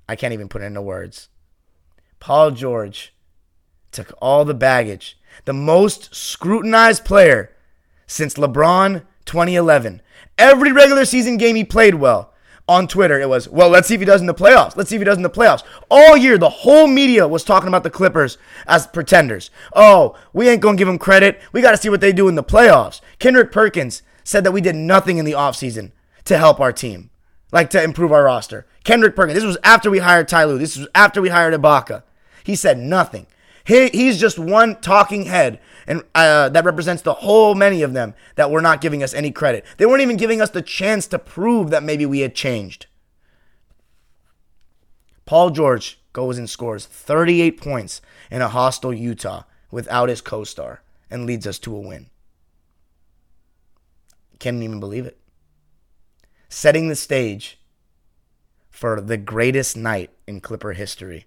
I 0.08 0.14
can't 0.14 0.32
even 0.32 0.48
put 0.48 0.62
it 0.62 0.66
into 0.66 0.82
words. 0.82 1.28
Paul 2.20 2.52
George 2.52 3.12
took 3.90 4.12
all 4.22 4.44
the 4.44 4.54
baggage. 4.54 5.18
The 5.44 5.52
most 5.52 6.14
scrutinized 6.14 7.04
player 7.04 7.54
since 8.06 8.34
LeBron 8.34 9.02
2011. 9.24 10.02
Every 10.38 10.72
regular 10.72 11.04
season 11.04 11.36
game 11.36 11.56
he 11.56 11.64
played 11.64 11.96
well. 11.96 12.32
On 12.68 12.86
Twitter, 12.86 13.20
it 13.20 13.28
was, 13.28 13.48
well, 13.48 13.68
let's 13.68 13.88
see 13.88 13.94
if 13.94 14.00
he 14.00 14.06
does 14.06 14.20
in 14.20 14.28
the 14.28 14.34
playoffs. 14.34 14.76
Let's 14.76 14.88
see 14.88 14.96
if 14.96 15.00
he 15.00 15.04
does 15.04 15.16
in 15.16 15.24
the 15.24 15.30
playoffs. 15.30 15.64
All 15.90 16.16
year, 16.16 16.38
the 16.38 16.48
whole 16.48 16.86
media 16.86 17.26
was 17.26 17.42
talking 17.42 17.66
about 17.66 17.82
the 17.82 17.90
Clippers 17.90 18.38
as 18.66 18.86
pretenders. 18.86 19.50
Oh, 19.74 20.16
we 20.32 20.48
ain't 20.48 20.62
going 20.62 20.76
to 20.76 20.80
give 20.80 20.86
them 20.86 20.98
credit. 20.98 21.40
We 21.52 21.60
got 21.60 21.72
to 21.72 21.76
see 21.76 21.88
what 21.88 22.00
they 22.00 22.12
do 22.12 22.28
in 22.28 22.36
the 22.36 22.44
playoffs. 22.44 23.00
Kendrick 23.18 23.50
Perkins 23.50 24.02
said 24.22 24.44
that 24.44 24.52
we 24.52 24.60
did 24.60 24.76
nothing 24.76 25.18
in 25.18 25.24
the 25.24 25.32
offseason 25.32 25.90
to 26.24 26.38
help 26.38 26.60
our 26.60 26.72
team 26.72 27.10
like 27.52 27.70
to 27.70 27.82
improve 27.82 28.10
our 28.10 28.24
roster. 28.24 28.66
Kendrick 28.82 29.14
Perkins, 29.14 29.36
this 29.36 29.44
was 29.44 29.58
after 29.62 29.90
we 29.90 29.98
hired 29.98 30.26
Ty 30.26 30.44
Lue. 30.44 30.58
This 30.58 30.76
was 30.76 30.88
after 30.94 31.20
we 31.20 31.28
hired 31.28 31.54
Ibaka. 31.54 32.02
He 32.42 32.56
said 32.56 32.78
nothing. 32.78 33.26
He, 33.64 33.88
he's 33.88 34.18
just 34.18 34.38
one 34.38 34.80
talking 34.80 35.24
head, 35.24 35.60
and 35.86 36.02
uh, 36.14 36.48
that 36.48 36.64
represents 36.64 37.02
the 37.02 37.14
whole 37.14 37.54
many 37.54 37.82
of 37.82 37.92
them 37.92 38.14
that 38.34 38.50
were 38.50 38.60
not 38.60 38.80
giving 38.80 39.02
us 39.02 39.14
any 39.14 39.30
credit. 39.30 39.64
They 39.76 39.86
weren't 39.86 40.02
even 40.02 40.16
giving 40.16 40.40
us 40.40 40.50
the 40.50 40.62
chance 40.62 41.06
to 41.08 41.18
prove 41.18 41.70
that 41.70 41.82
maybe 41.82 42.06
we 42.06 42.20
had 42.20 42.34
changed. 42.34 42.86
Paul 45.24 45.50
George 45.50 46.00
goes 46.12 46.38
and 46.38 46.50
scores 46.50 46.84
38 46.86 47.60
points 47.60 48.02
in 48.30 48.42
a 48.42 48.48
hostile 48.48 48.92
Utah 48.92 49.44
without 49.70 50.08
his 50.08 50.20
co-star 50.20 50.82
and 51.10 51.26
leads 51.26 51.46
us 51.46 51.58
to 51.60 51.74
a 51.74 51.80
win. 51.80 52.10
Can't 54.38 54.62
even 54.62 54.80
believe 54.80 55.06
it 55.06 55.18
setting 56.52 56.88
the 56.88 56.94
stage 56.94 57.58
for 58.68 59.00
the 59.00 59.16
greatest 59.16 59.74
night 59.74 60.10
in 60.26 60.38
Clipper 60.38 60.74
history. 60.74 61.24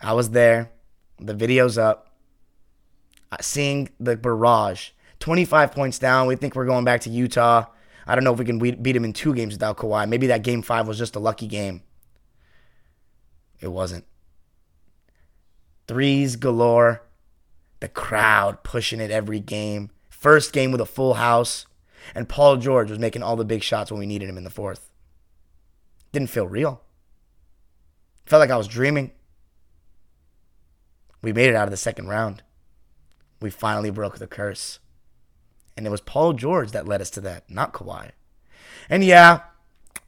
I 0.00 0.12
was 0.14 0.30
there, 0.30 0.72
the 1.18 1.34
video's 1.34 1.78
up, 1.78 2.10
uh, 3.32 3.36
seeing 3.40 3.90
the 4.00 4.16
barrage. 4.16 4.90
25 5.20 5.72
points 5.72 5.98
down. 5.98 6.26
We 6.26 6.36
think 6.36 6.54
we're 6.54 6.66
going 6.66 6.84
back 6.84 7.00
to 7.02 7.10
Utah. 7.10 7.66
I 8.06 8.14
don't 8.14 8.24
know 8.24 8.32
if 8.32 8.38
we 8.38 8.44
can 8.44 8.58
beat 8.58 8.92
them 8.92 9.04
in 9.04 9.12
two 9.12 9.34
games 9.34 9.54
without 9.54 9.78
Kawhi. 9.78 10.08
Maybe 10.08 10.26
that 10.26 10.42
game 10.42 10.60
five 10.62 10.86
was 10.86 10.98
just 10.98 11.16
a 11.16 11.20
lucky 11.20 11.46
game. 11.46 11.82
It 13.60 13.68
wasn't. 13.68 14.04
Threes 15.88 16.36
galore. 16.36 17.02
The 17.80 17.88
crowd 17.88 18.62
pushing 18.62 19.00
it 19.00 19.10
every 19.10 19.40
game. 19.40 19.90
First 20.10 20.52
game 20.52 20.72
with 20.72 20.80
a 20.80 20.86
full 20.86 21.14
house. 21.14 21.66
And 22.14 22.28
Paul 22.28 22.58
George 22.58 22.90
was 22.90 22.98
making 22.98 23.22
all 23.22 23.36
the 23.36 23.44
big 23.44 23.62
shots 23.62 23.90
when 23.90 24.00
we 24.00 24.06
needed 24.06 24.28
him 24.28 24.36
in 24.36 24.44
the 24.44 24.50
fourth. 24.50 24.90
Didn't 26.12 26.30
feel 26.30 26.46
real. 26.46 26.82
Felt 28.26 28.40
like 28.40 28.50
I 28.50 28.56
was 28.56 28.68
dreaming. 28.68 29.12
We 31.24 31.32
made 31.32 31.48
it 31.48 31.56
out 31.56 31.66
of 31.66 31.70
the 31.70 31.76
second 31.76 32.08
round. 32.08 32.42
We 33.40 33.50
finally 33.50 33.90
broke 33.90 34.18
the 34.18 34.26
curse. 34.26 34.78
And 35.76 35.86
it 35.86 35.90
was 35.90 36.00
Paul 36.00 36.34
George 36.34 36.70
that 36.72 36.86
led 36.86 37.00
us 37.00 37.10
to 37.10 37.20
that, 37.22 37.50
not 37.50 37.72
Kawhi. 37.72 38.10
And 38.88 39.02
yeah, 39.02 39.40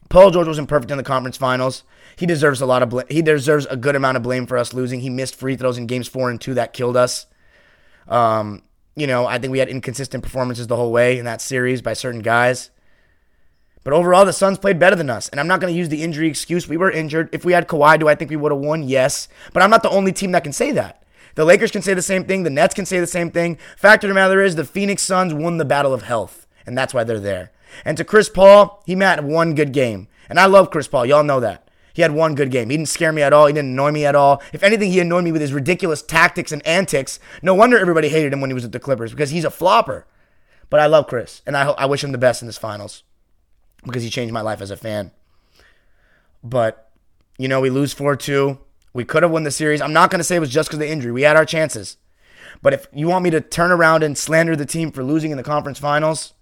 Paul 0.09 0.31
George 0.31 0.47
wasn't 0.47 0.69
perfect 0.69 0.91
in 0.91 0.99
the 0.99 1.03
conference 1.03 1.37
finals. 1.37 1.83
He 2.17 2.27
deserves 2.27 2.61
a 2.61 2.67
lot 2.67 2.83
of 2.83 2.91
blame. 2.91 3.07
He 3.09 3.23
deserves 3.23 3.67
a 3.67 3.77
good 3.77 3.97
amount 3.97 4.17
of 4.17 4.23
blame 4.23 4.47
for 4.47 4.57
us 4.57 4.73
losing. 4.73 5.01
He 5.01 5.11
missed 5.11 5.35
free 5.35 5.57
throws 5.57 5.79
in 5.79 5.87
games 5.87 6.07
four 6.07 6.31
and 6.31 6.41
two 6.41 6.55
that 6.55 6.73
killed 6.73 6.97
us. 6.97 7.27
Um, 8.09 8.63
you 8.95 9.07
know, 9.07 9.27
I 9.27 9.39
think 9.39 9.51
we 9.51 9.59
had 9.59 9.69
inconsistent 9.69 10.23
performances 10.23 10.67
the 10.67 10.77
whole 10.77 10.93
way 10.93 11.19
in 11.19 11.25
that 11.25 11.43
series 11.43 11.83
by 11.83 11.95
certain 11.95 12.23
guys. 12.23 12.71
But 13.85 13.93
overall, 13.93 14.25
the 14.25 14.33
Suns 14.33 14.59
played 14.59 14.79
better 14.79 14.97
than 14.97 15.11
us. 15.11 15.29
And 15.29 15.39
I'm 15.39 15.47
not 15.47 15.61
going 15.61 15.73
to 15.73 15.79
use 15.79 15.89
the 15.89 16.03
injury 16.03 16.29
excuse. 16.29 16.69
We 16.69 16.77
were 16.77 16.91
injured. 16.91 17.29
If 17.33 17.45
we 17.45 17.53
had 17.53 17.69
Kawhi, 17.69 17.99
do 18.01 18.09
I 18.09 18.15
think 18.15 18.31
we 18.31 18.37
would 18.37 18.51
have 18.51 18.61
won? 18.61 18.83
Yes. 18.83 19.29
But 19.53 19.63
I'm 19.63 19.71
not 19.71 19.83
the 19.83 19.91
only 19.91 20.13
team 20.13 20.33
that 20.33 20.43
can 20.43 20.53
say 20.53 20.73
that. 20.73 21.05
The 21.37 21.45
Lakers 21.45 21.71
can 21.71 21.83
say 21.83 21.95
the 21.95 22.02
same 22.02 22.25
thing. 22.25 22.43
The 22.43 22.50
Nets 22.50 22.75
can 22.75 22.87
say 22.87 22.99
the 22.99 23.07
same 23.07 23.31
thing. 23.31 23.59
Fact 23.76 24.02
of 24.02 24.09
the 24.09 24.14
matter 24.14 24.43
is, 24.43 24.57
the 24.57 24.64
Phoenix 24.64 25.02
Suns 25.02 25.33
won 25.33 25.59
the 25.59 25.64
battle 25.64 25.95
of 25.95 26.02
health. 26.02 26.47
And 26.66 26.76
that's 26.76 26.93
why 26.93 27.05
they're 27.05 27.21
there. 27.21 27.52
And 27.85 27.97
to 27.99 28.05
Chris 28.05 28.28
Paul, 28.28 28.83
he 28.87 28.97
met 28.97 29.23
one 29.23 29.55
good 29.55 29.73
game. 29.73 30.09
And 30.28 30.40
I 30.40 30.47
love 30.47 30.71
Chris 30.71 30.88
Paul. 30.88 31.07
Y'all 31.07 31.23
know 31.23 31.40
that. 31.40 31.69
He 31.93 32.02
had 32.02 32.12
one 32.12 32.35
good 32.35 32.50
game. 32.50 32.69
He 32.69 32.76
didn't 32.76 32.88
scare 32.88 33.12
me 33.12 33.23
at 33.23 33.33
all. 33.33 33.47
He 33.47 33.52
didn't 33.52 33.71
annoy 33.71 33.90
me 33.90 34.05
at 34.05 34.14
all. 34.14 34.43
If 34.52 34.62
anything, 34.62 34.90
he 34.90 35.00
annoyed 35.00 35.25
me 35.25 35.33
with 35.33 35.40
his 35.40 35.52
ridiculous 35.52 36.02
tactics 36.02 36.52
and 36.52 36.66
antics. 36.66 37.19
No 37.43 37.55
wonder 37.55 37.78
everybody 37.78 38.09
hated 38.09 38.33
him 38.33 38.40
when 38.40 38.50
he 38.50 38.55
was 38.55 38.64
at 38.64 38.73
the 38.73 38.81
Clippers 38.81 39.12
because 39.12 39.31
he's 39.31 39.45
a 39.45 39.50
flopper. 39.50 40.07
But 40.69 40.81
I 40.81 40.87
love 40.87 41.07
Chris, 41.07 41.43
and 41.47 41.57
I, 41.57 41.69
I 41.71 41.87
wish 41.87 42.02
him 42.02 42.12
the 42.12 42.19
best 42.19 42.43
in 42.43 42.47
this 42.47 42.59
finals 42.59 43.02
because 43.85 44.02
he 44.02 44.11
changed 44.11 44.35
my 44.35 44.40
life 44.40 44.61
as 44.61 44.71
a 44.71 44.76
fan. 44.76 45.12
But, 46.43 46.90
you 47.38 47.49
know, 47.49 47.61
we 47.61 47.71
lose 47.71 47.93
4 47.93 48.16
2. 48.16 48.59
We 48.97 49.05
could 49.05 49.23
have 49.23 49.31
won 49.31 49.45
the 49.45 49.50
series. 49.50 49.83
I'm 49.83 49.93
not 49.93 50.11
going 50.11 50.21
to 50.21 50.25
say 50.25 50.37
it 50.37 50.41
was 50.41 50.50
just 50.50 50.71
because 50.71 50.79
of 50.79 50.81
the 50.81 50.91
injury. 50.91 51.12
We 51.12 51.23
had 51.23 51.37
our 51.37 51.45
chances. 51.45 51.99
But 52.62 52.73
if 52.73 52.88
you 52.93 53.09
want 53.09 53.25
me 53.25 53.31
to 53.31 53.43
turn 53.43 53.71
around 53.71 54.03
and 54.03 54.17
slander 54.17 54.57
the 54.57 54.65
team 54.65 54.91
for 54.91 55.05
losing 55.05 55.31
in 55.31 55.37
the 55.37 55.43
conference 55.43 55.79
finals, 55.79 56.33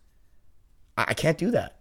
I, 0.97 1.07
I 1.09 1.15
can't 1.15 1.37
do 1.37 1.51
that 1.51 1.77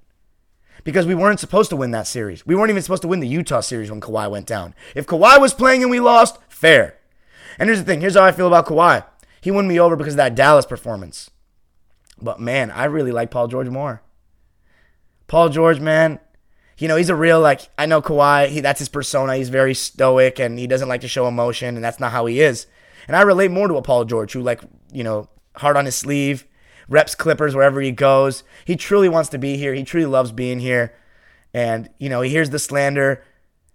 because 0.83 1.05
we 1.05 1.13
weren't 1.13 1.39
supposed 1.39 1.69
to 1.69 1.75
win 1.75 1.91
that 1.91 2.07
series. 2.07 2.45
We 2.45 2.55
weren't 2.55 2.71
even 2.71 2.81
supposed 2.81 3.03
to 3.03 3.07
win 3.07 3.19
the 3.19 3.27
Utah 3.27 3.61
series 3.61 3.91
when 3.91 4.01
Kawhi 4.01 4.29
went 4.31 4.47
down. 4.47 4.73
If 4.95 5.05
Kawhi 5.05 5.39
was 5.39 5.53
playing 5.53 5.83
and 5.83 5.91
we 5.91 5.99
lost, 5.99 6.39
fair. 6.49 6.97
And 7.59 7.69
here's 7.69 7.79
the 7.79 7.85
thing 7.85 8.01
here's 8.01 8.15
how 8.15 8.23
I 8.23 8.31
feel 8.31 8.47
about 8.47 8.65
Kawhi. 8.65 9.05
He 9.41 9.51
won 9.51 9.67
me 9.67 9.79
over 9.79 9.95
because 9.95 10.13
of 10.13 10.17
that 10.17 10.35
Dallas 10.35 10.65
performance. 10.65 11.29
But 12.19 12.39
man, 12.39 12.71
I 12.71 12.85
really 12.85 13.11
like 13.11 13.29
Paul 13.29 13.47
George 13.47 13.69
more. 13.69 14.01
Paul 15.27 15.49
George, 15.49 15.79
man, 15.79 16.19
you 16.77 16.87
know, 16.87 16.95
he's 16.95 17.09
a 17.09 17.15
real, 17.15 17.39
like, 17.39 17.69
I 17.77 17.85
know 17.85 18.01
Kawhi, 18.01 18.49
he, 18.49 18.59
that's 18.61 18.79
his 18.79 18.89
persona. 18.89 19.35
He's 19.35 19.49
very 19.49 19.73
stoic 19.73 20.39
and 20.39 20.57
he 20.57 20.67
doesn't 20.67 20.89
like 20.89 21.01
to 21.01 21.07
show 21.07 21.27
emotion, 21.27 21.75
and 21.75 21.83
that's 21.83 21.99
not 21.99 22.11
how 22.11 22.25
he 22.25 22.41
is. 22.41 22.67
And 23.07 23.15
I 23.15 23.21
relate 23.21 23.51
more 23.51 23.67
to 23.67 23.75
a 23.75 23.81
Paul 23.81 24.05
George 24.05 24.33
who, 24.33 24.41
like, 24.41 24.61
you 24.91 25.03
know, 25.03 25.29
hard 25.55 25.77
on 25.77 25.85
his 25.85 25.95
sleeve, 25.95 26.45
reps 26.87 27.15
Clippers 27.15 27.55
wherever 27.55 27.81
he 27.81 27.91
goes. 27.91 28.43
He 28.65 28.75
truly 28.75 29.09
wants 29.09 29.29
to 29.29 29.37
be 29.37 29.57
here. 29.57 29.73
He 29.73 29.83
truly 29.83 30.05
loves 30.05 30.31
being 30.31 30.59
here. 30.59 30.93
And, 31.53 31.89
you 31.99 32.09
know, 32.09 32.21
he 32.21 32.29
hears 32.29 32.49
the 32.49 32.59
slander. 32.59 33.23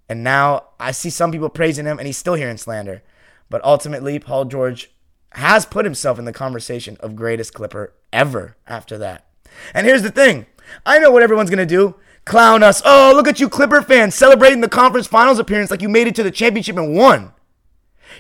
And 0.08 0.24
now 0.24 0.68
I 0.80 0.92
see 0.92 1.10
some 1.10 1.30
people 1.30 1.48
praising 1.50 1.84
him 1.84 1.98
and 1.98 2.06
he's 2.06 2.16
still 2.16 2.34
hearing 2.34 2.56
slander. 2.56 3.02
But 3.50 3.64
ultimately, 3.64 4.18
Paul 4.18 4.46
George 4.46 4.90
has 5.32 5.66
put 5.66 5.84
himself 5.84 6.18
in 6.18 6.24
the 6.24 6.32
conversation 6.32 6.96
of 7.00 7.14
greatest 7.16 7.54
Clipper 7.54 7.92
ever 8.12 8.56
after 8.66 8.98
that. 8.98 9.26
And 9.74 9.86
here's 9.86 10.02
the 10.02 10.10
thing 10.10 10.46
I 10.84 10.98
know 10.98 11.10
what 11.10 11.22
everyone's 11.22 11.50
going 11.50 11.58
to 11.58 11.66
do 11.66 11.94
clown 12.28 12.62
us. 12.62 12.80
Oh, 12.84 13.12
look 13.14 13.26
at 13.26 13.40
you, 13.40 13.48
Clipper 13.48 13.82
fans, 13.82 14.14
celebrating 14.14 14.60
the 14.60 14.68
conference 14.68 15.06
finals 15.06 15.38
appearance 15.38 15.70
like 15.70 15.82
you 15.82 15.88
made 15.88 16.06
it 16.06 16.14
to 16.16 16.22
the 16.22 16.30
championship 16.30 16.76
and 16.76 16.94
won. 16.94 17.32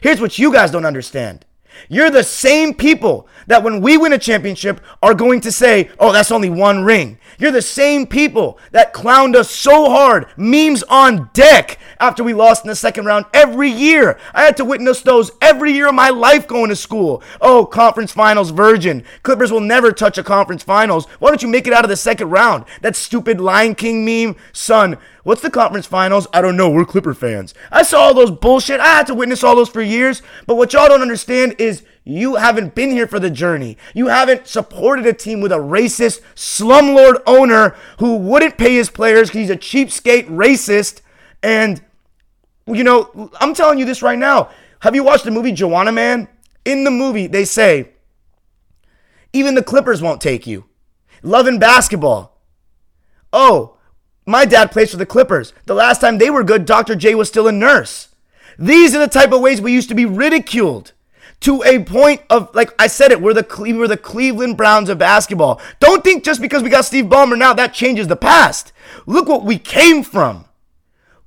Here's 0.02 0.20
what 0.20 0.38
you 0.38 0.52
guys 0.52 0.70
don't 0.70 0.84
understand 0.84 1.44
you're 1.88 2.10
the 2.10 2.24
same 2.24 2.74
people 2.74 3.28
that 3.46 3.62
when 3.62 3.80
we 3.80 3.96
win 3.96 4.12
a 4.12 4.18
championship 4.18 4.80
are 5.02 5.14
going 5.14 5.40
to 5.40 5.52
say, 5.52 5.90
oh, 5.98 6.12
that's 6.12 6.30
only 6.30 6.50
one 6.50 6.84
ring. 6.84 7.18
You're 7.38 7.52
the 7.52 7.62
same 7.62 8.06
people 8.06 8.58
that 8.72 8.92
clowned 8.92 9.36
us 9.36 9.50
so 9.50 9.90
hard, 9.90 10.26
memes 10.36 10.82
on 10.84 11.30
deck 11.32 11.78
after 12.00 12.24
we 12.24 12.34
lost 12.34 12.64
in 12.64 12.68
the 12.68 12.76
second 12.76 13.04
round 13.04 13.26
every 13.32 13.70
year. 13.70 14.18
I 14.34 14.42
had 14.42 14.56
to 14.58 14.64
witness 14.64 15.02
those 15.02 15.30
every 15.40 15.72
year 15.72 15.88
of 15.88 15.94
my 15.94 16.10
life 16.10 16.46
going 16.46 16.68
to 16.70 16.76
school. 16.76 17.22
Oh, 17.40 17.64
conference 17.64 18.12
finals 18.12 18.50
virgin. 18.50 19.04
Clippers 19.22 19.52
will 19.52 19.60
never 19.60 19.92
touch 19.92 20.18
a 20.18 20.22
conference 20.22 20.62
finals. 20.62 21.06
Why 21.18 21.28
don't 21.30 21.42
you 21.42 21.48
make 21.48 21.66
it 21.66 21.72
out 21.72 21.84
of 21.84 21.90
the 21.90 21.96
second 21.96 22.30
round? 22.30 22.64
That 22.80 22.96
stupid 22.96 23.40
Lion 23.40 23.74
King 23.74 24.04
meme. 24.04 24.36
Son, 24.52 24.96
what's 25.22 25.42
the 25.42 25.50
conference 25.50 25.86
finals? 25.86 26.26
I 26.32 26.40
don't 26.40 26.56
know. 26.56 26.70
We're 26.70 26.84
Clipper 26.84 27.14
fans. 27.14 27.54
I 27.70 27.82
saw 27.82 28.00
all 28.00 28.14
those 28.14 28.30
bullshit. 28.30 28.80
I 28.80 28.86
had 28.86 29.06
to 29.08 29.14
witness 29.14 29.44
all 29.44 29.56
those 29.56 29.68
for 29.68 29.82
years. 29.82 30.22
But 30.46 30.56
what 30.56 30.72
y'all 30.72 30.88
don't 30.88 31.02
understand 31.02 31.56
is 31.58 31.67
You 32.04 32.36
haven't 32.36 32.74
been 32.74 32.90
here 32.90 33.06
for 33.06 33.18
the 33.18 33.30
journey. 33.30 33.76
You 33.94 34.08
haven't 34.08 34.46
supported 34.46 35.06
a 35.06 35.12
team 35.12 35.40
with 35.40 35.52
a 35.52 35.56
racist 35.56 36.20
slumlord 36.34 37.22
owner 37.26 37.76
who 37.98 38.16
wouldn't 38.16 38.58
pay 38.58 38.74
his 38.74 38.90
players 38.90 39.28
because 39.28 39.40
he's 39.40 39.50
a 39.50 39.56
cheapskate 39.56 40.28
racist. 40.28 41.02
And, 41.42 41.82
you 42.66 42.84
know, 42.84 43.30
I'm 43.40 43.54
telling 43.54 43.78
you 43.78 43.84
this 43.84 44.02
right 44.02 44.18
now. 44.18 44.50
Have 44.80 44.94
you 44.94 45.04
watched 45.04 45.24
the 45.24 45.30
movie 45.30 45.52
Juwanna 45.52 45.92
Mann? 45.92 46.28
In 46.64 46.84
the 46.84 46.90
movie, 46.90 47.26
they 47.26 47.44
say, 47.44 47.90
even 49.32 49.54
the 49.54 49.62
Clippers 49.62 50.02
won't 50.02 50.20
take 50.20 50.46
you. 50.46 50.64
Love 51.22 51.46
and 51.46 51.60
basketball. 51.60 52.40
Oh, 53.32 53.76
my 54.26 54.44
dad 54.44 54.70
plays 54.70 54.90
for 54.90 54.96
the 54.96 55.06
Clippers. 55.06 55.52
The 55.66 55.74
last 55.74 56.00
time 56.00 56.18
they 56.18 56.30
were 56.30 56.44
good, 56.44 56.64
Dr. 56.64 56.94
J 56.94 57.14
was 57.14 57.28
still 57.28 57.48
a 57.48 57.52
nurse. 57.52 58.08
These 58.58 58.94
are 58.94 58.98
the 58.98 59.08
type 59.08 59.32
of 59.32 59.40
ways 59.40 59.60
we 59.60 59.72
used 59.72 59.88
to 59.88 59.94
be 59.94 60.04
ridiculed 60.04 60.92
to 61.40 61.62
a 61.62 61.82
point 61.84 62.22
of 62.30 62.54
like 62.54 62.74
I 62.78 62.86
said 62.86 63.12
it, 63.12 63.20
we're 63.20 63.34
the 63.34 63.46
we 63.60 63.72
were 63.72 63.88
the 63.88 63.96
Cleveland 63.96 64.56
Browns 64.56 64.88
of 64.88 64.98
basketball. 64.98 65.60
Don't 65.80 66.02
think 66.02 66.24
just 66.24 66.40
because 66.40 66.62
we 66.62 66.70
got 66.70 66.84
Steve 66.84 67.06
Ballmer 67.06 67.38
now 67.38 67.52
that 67.54 67.74
changes 67.74 68.08
the 68.08 68.16
past. 68.16 68.72
Look 69.06 69.28
what 69.28 69.44
we 69.44 69.58
came 69.58 70.02
from. 70.02 70.46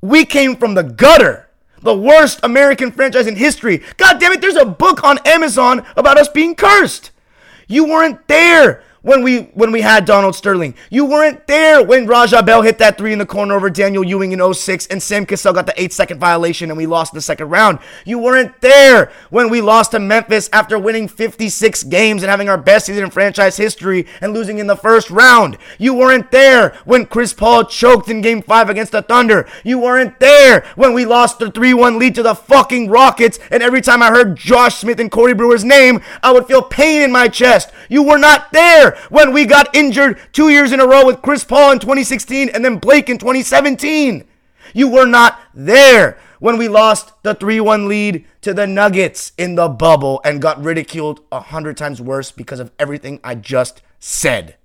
We 0.01 0.25
came 0.25 0.55
from 0.55 0.73
the 0.73 0.83
gutter. 0.83 1.47
The 1.81 1.97
worst 1.97 2.39
American 2.43 2.91
franchise 2.91 3.25
in 3.25 3.35
history. 3.35 3.81
God 3.97 4.19
damn 4.19 4.33
it, 4.33 4.41
there's 4.41 4.55
a 4.55 4.65
book 4.65 5.03
on 5.03 5.17
Amazon 5.25 5.83
about 5.95 6.17
us 6.17 6.27
being 6.27 6.53
cursed. 6.53 7.09
You 7.67 7.85
weren't 7.85 8.27
there 8.27 8.83
when 9.01 9.23
we 9.23 9.39
when 9.53 9.71
we 9.71 9.81
had 9.81 10.05
Donald 10.05 10.35
Sterling. 10.35 10.75
You 10.89 11.05
weren't 11.05 11.47
there 11.47 11.83
when 11.83 12.05
Raja 12.05 12.43
Bell 12.43 12.61
hit 12.61 12.77
that 12.77 12.97
three 12.97 13.13
in 13.13 13.19
the 13.19 13.25
corner 13.25 13.55
over 13.55 13.69
Daniel 13.69 14.03
Ewing 14.03 14.31
in 14.31 14.53
06 14.53 14.87
and 14.87 15.01
Sam 15.01 15.25
Cassell 15.25 15.53
got 15.53 15.65
the 15.65 15.81
eight 15.81 15.93
second 15.93 16.19
violation 16.19 16.69
and 16.69 16.77
we 16.77 16.85
lost 16.85 17.13
the 17.13 17.21
second 17.21 17.49
round. 17.49 17.79
You 18.05 18.19
weren't 18.19 18.59
there 18.61 19.11
when 19.29 19.49
we 19.49 19.61
lost 19.61 19.91
to 19.91 19.99
Memphis 19.99 20.49
after 20.53 20.77
winning 20.77 21.07
56 21.07 21.83
games 21.83 22.21
and 22.21 22.29
having 22.29 22.49
our 22.49 22.57
best 22.57 22.85
season 22.85 23.03
in 23.03 23.09
franchise 23.09 23.57
history 23.57 24.05
and 24.21 24.33
losing 24.33 24.59
in 24.59 24.67
the 24.67 24.75
first 24.75 25.09
round. 25.09 25.57
You 25.79 25.93
weren't 25.93 26.31
there 26.31 26.77
when 26.85 27.05
Chris 27.05 27.33
Paul 27.33 27.65
choked 27.65 28.09
in 28.09 28.21
game 28.21 28.41
five 28.41 28.69
against 28.69 28.91
the 28.91 29.01
Thunder. 29.01 29.47
You 29.63 29.79
weren't 29.79 30.19
there 30.19 30.63
when 30.75 30.93
we 30.93 31.05
lost 31.05 31.39
the 31.39 31.49
3 31.49 31.73
1 31.73 31.97
lead 31.97 32.15
to 32.15 32.23
the 32.23 32.35
fucking 32.35 32.89
Rockets 32.89 33.39
and 33.49 33.63
every 33.63 33.81
time 33.81 34.03
I 34.03 34.09
heard 34.09 34.35
Josh 34.35 34.75
Smith 34.75 34.99
and 34.99 35.09
Corey 35.11 35.33
Brewer's 35.33 35.63
name, 35.63 36.01
I 36.21 36.31
would 36.31 36.45
feel 36.45 36.61
pain 36.61 37.01
in 37.01 37.11
my 37.11 37.27
chest. 37.27 37.71
You 37.89 38.03
were 38.03 38.17
not 38.17 38.51
there 38.51 38.90
when 39.09 39.33
we 39.33 39.45
got 39.45 39.75
injured 39.75 40.19
two 40.31 40.49
years 40.49 40.71
in 40.71 40.79
a 40.79 40.87
row 40.87 41.05
with 41.05 41.21
Chris 41.21 41.43
Paul 41.43 41.71
in 41.71 41.79
2016 41.79 42.49
and 42.49 42.63
then 42.63 42.77
Blake 42.77 43.09
in 43.09 43.17
2017. 43.17 44.25
You 44.73 44.87
were 44.87 45.05
not 45.05 45.39
there 45.53 46.17
when 46.39 46.57
we 46.57 46.67
lost 46.67 47.13
the 47.23 47.35
3 47.35 47.59
1 47.59 47.87
lead 47.87 48.25
to 48.41 48.53
the 48.53 48.67
Nuggets 48.67 49.31
in 49.37 49.55
the 49.55 49.69
bubble 49.69 50.21
and 50.23 50.41
got 50.41 50.63
ridiculed 50.63 51.21
a 51.31 51.39
hundred 51.39 51.77
times 51.77 52.01
worse 52.01 52.31
because 52.31 52.59
of 52.59 52.71
everything 52.79 53.19
I 53.23 53.35
just 53.35 53.81
said. 53.99 54.55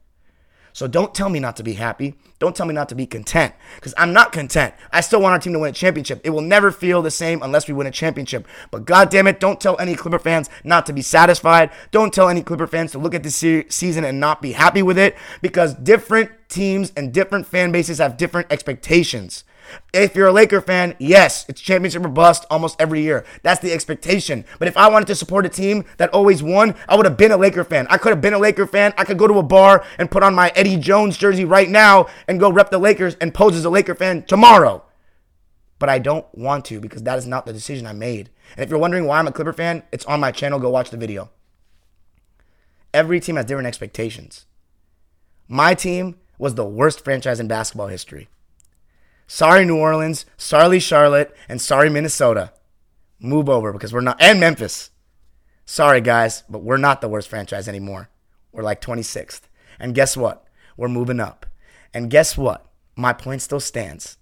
So 0.77 0.87
don't 0.87 1.15
tell 1.15 1.31
me 1.31 1.41
not 1.41 1.57
to 1.57 1.63
be 1.63 1.73
happy. 1.73 2.17
Don't 2.39 2.55
tell 2.55 2.67
me 2.67 2.75
not 2.75 2.91
to 2.91 2.95
be 2.95 3.07
content 3.07 3.55
because 3.77 3.95
I'm 3.97 4.13
not 4.13 4.31
content. 4.31 4.75
I 4.93 5.01
still 5.01 5.23
want 5.23 5.33
our 5.33 5.39
team 5.39 5.55
to 5.55 5.59
win 5.59 5.71
a 5.71 5.73
championship. 5.73 6.21
It 6.23 6.29
will 6.29 6.43
never 6.43 6.71
feel 6.71 7.01
the 7.01 7.11
same 7.11 7.43
unless 7.43 7.67
we 7.67 7.73
win 7.73 7.87
a 7.87 7.91
championship. 7.91 8.47
But 8.71 8.85
God 8.85 9.09
damn 9.09 9.27
it, 9.27 9.41
don't 9.41 9.59
tell 9.59 9.79
any 9.81 9.95
Clipper 9.95 10.19
fans 10.19 10.51
not 10.65 10.85
to 10.85 10.93
be 10.93 11.01
satisfied. 11.01 11.71
Don't 11.93 12.13
tell 12.13 12.29
any 12.29 12.43
Clipper 12.43 12.67
fans 12.67 12.93
to 12.93 12.99
look 12.99 13.15
at 13.15 13.23
this 13.23 13.37
se- 13.37 13.71
season 13.71 14.05
and 14.05 14.21
not 14.21 14.43
be 14.43 14.53
happy 14.53 14.83
with 14.83 14.99
it 14.99 15.17
because 15.41 15.73
different 15.73 16.31
teams 16.51 16.93
and 16.95 17.11
different 17.11 17.47
fan 17.47 17.73
bases 17.73 17.97
have 17.97 18.19
different 18.19 18.53
expectations. 18.53 19.45
If 19.93 20.15
you're 20.15 20.29
a 20.29 20.33
Laker 20.33 20.61
fan, 20.61 20.95
yes, 20.99 21.47
it's 21.49 21.61
championship 21.61 22.05
or 22.05 22.09
bust 22.09 22.45
almost 22.51 22.81
every 22.81 23.01
year. 23.01 23.25
That's 23.43 23.61
the 23.61 23.73
expectation. 23.73 24.45
But 24.59 24.69
if 24.69 24.77
I 24.77 24.89
wanted 24.89 25.07
to 25.09 25.15
support 25.15 25.47
a 25.47 25.49
team 25.49 25.85
that 25.97 26.11
always 26.11 26.43
won, 26.43 26.75
I 26.89 26.97
would 26.97 27.07
have 27.07 27.17
been 27.17 27.33
a 27.33 27.37
Laker 27.37 27.65
fan. 27.65 27.87
I 27.91 27.99
could 27.99 28.11
have 28.11 28.21
been 28.21 28.35
a 28.35 28.39
Laker 28.39 28.67
fan. 28.67 28.95
I 28.99 29.05
could 29.05 29.19
go 29.19 29.27
to 29.27 29.39
a 29.39 29.43
bar 29.43 29.85
and 29.99 30.11
put 30.11 30.23
on 30.23 30.35
my 30.35 30.53
Eddie 30.55 30.77
Jones 30.77 31.17
jersey 31.17 31.45
right 31.45 31.69
now 31.69 32.07
and 32.29 32.41
go 32.41 32.51
rep 32.51 32.71
the 32.71 32.79
Lakers 32.79 33.17
and 33.21 33.35
pose 33.35 33.57
as 33.57 33.65
a 33.65 33.71
Laker 33.71 33.95
fan 33.95 34.23
tomorrow. 34.23 34.85
But 35.79 35.89
I 35.89 35.99
don't 35.99 36.27
want 36.35 36.65
to 36.67 36.81
because 36.81 37.03
that 37.03 37.19
is 37.19 37.27
not 37.27 37.47
the 37.47 37.53
decision 37.53 37.87
I 37.87 37.93
made. 37.93 38.31
And 38.57 38.65
if 38.65 38.71
you're 38.71 38.79
wondering 38.79 39.07
why 39.07 39.19
I'm 39.19 39.29
a 39.29 39.33
Clipper 39.33 39.53
fan, 39.53 39.83
it's 39.93 40.07
on 40.07 40.21
my 40.21 40.33
channel. 40.33 40.59
Go 40.59 40.71
watch 40.71 40.91
the 40.91 40.97
video. 40.97 41.31
Every 42.95 43.21
team 43.21 43.37
has 43.37 43.45
different 43.45 43.67
expectations. 43.67 44.47
My 45.49 45.75
team 45.75 46.17
was 46.39 46.55
the 46.55 46.65
worst 46.65 47.05
franchise 47.05 47.41
in 47.41 47.49
basketball 47.49 47.89
history. 47.89 48.29
Sorry, 49.27 49.65
New 49.65 49.77
Orleans. 49.77 50.27
Sorry, 50.37 50.79
Charlotte. 50.79 51.35
And 51.49 51.61
sorry, 51.61 51.91
Minnesota. 51.91 52.53
Move 53.19 53.49
over 53.49 53.73
because 53.73 53.93
we're 53.93 54.01
not, 54.01 54.21
and 54.21 54.39
Memphis. 54.39 54.91
Sorry, 55.65 56.01
guys, 56.01 56.45
but 56.49 56.63
we're 56.63 56.77
not 56.77 57.01
the 57.01 57.09
worst 57.09 57.29
franchise 57.29 57.67
anymore. 57.69 58.09
We're 58.53 58.63
like 58.63 58.81
26th. 58.81 59.43
And 59.81 59.95
guess 59.95 60.17
what? 60.17 60.45
We're 60.77 60.89
moving 60.89 61.21
up. 61.21 61.47
And 61.93 62.11
guess 62.11 62.37
what? 62.37 62.67
My 62.95 63.13
point 63.13 63.43
still 63.43 63.61
stands. 63.61 64.17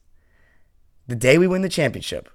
The 1.06 1.16
day 1.16 1.38
we 1.38 1.46
win 1.46 1.62
the 1.62 1.68
championship 1.68 2.30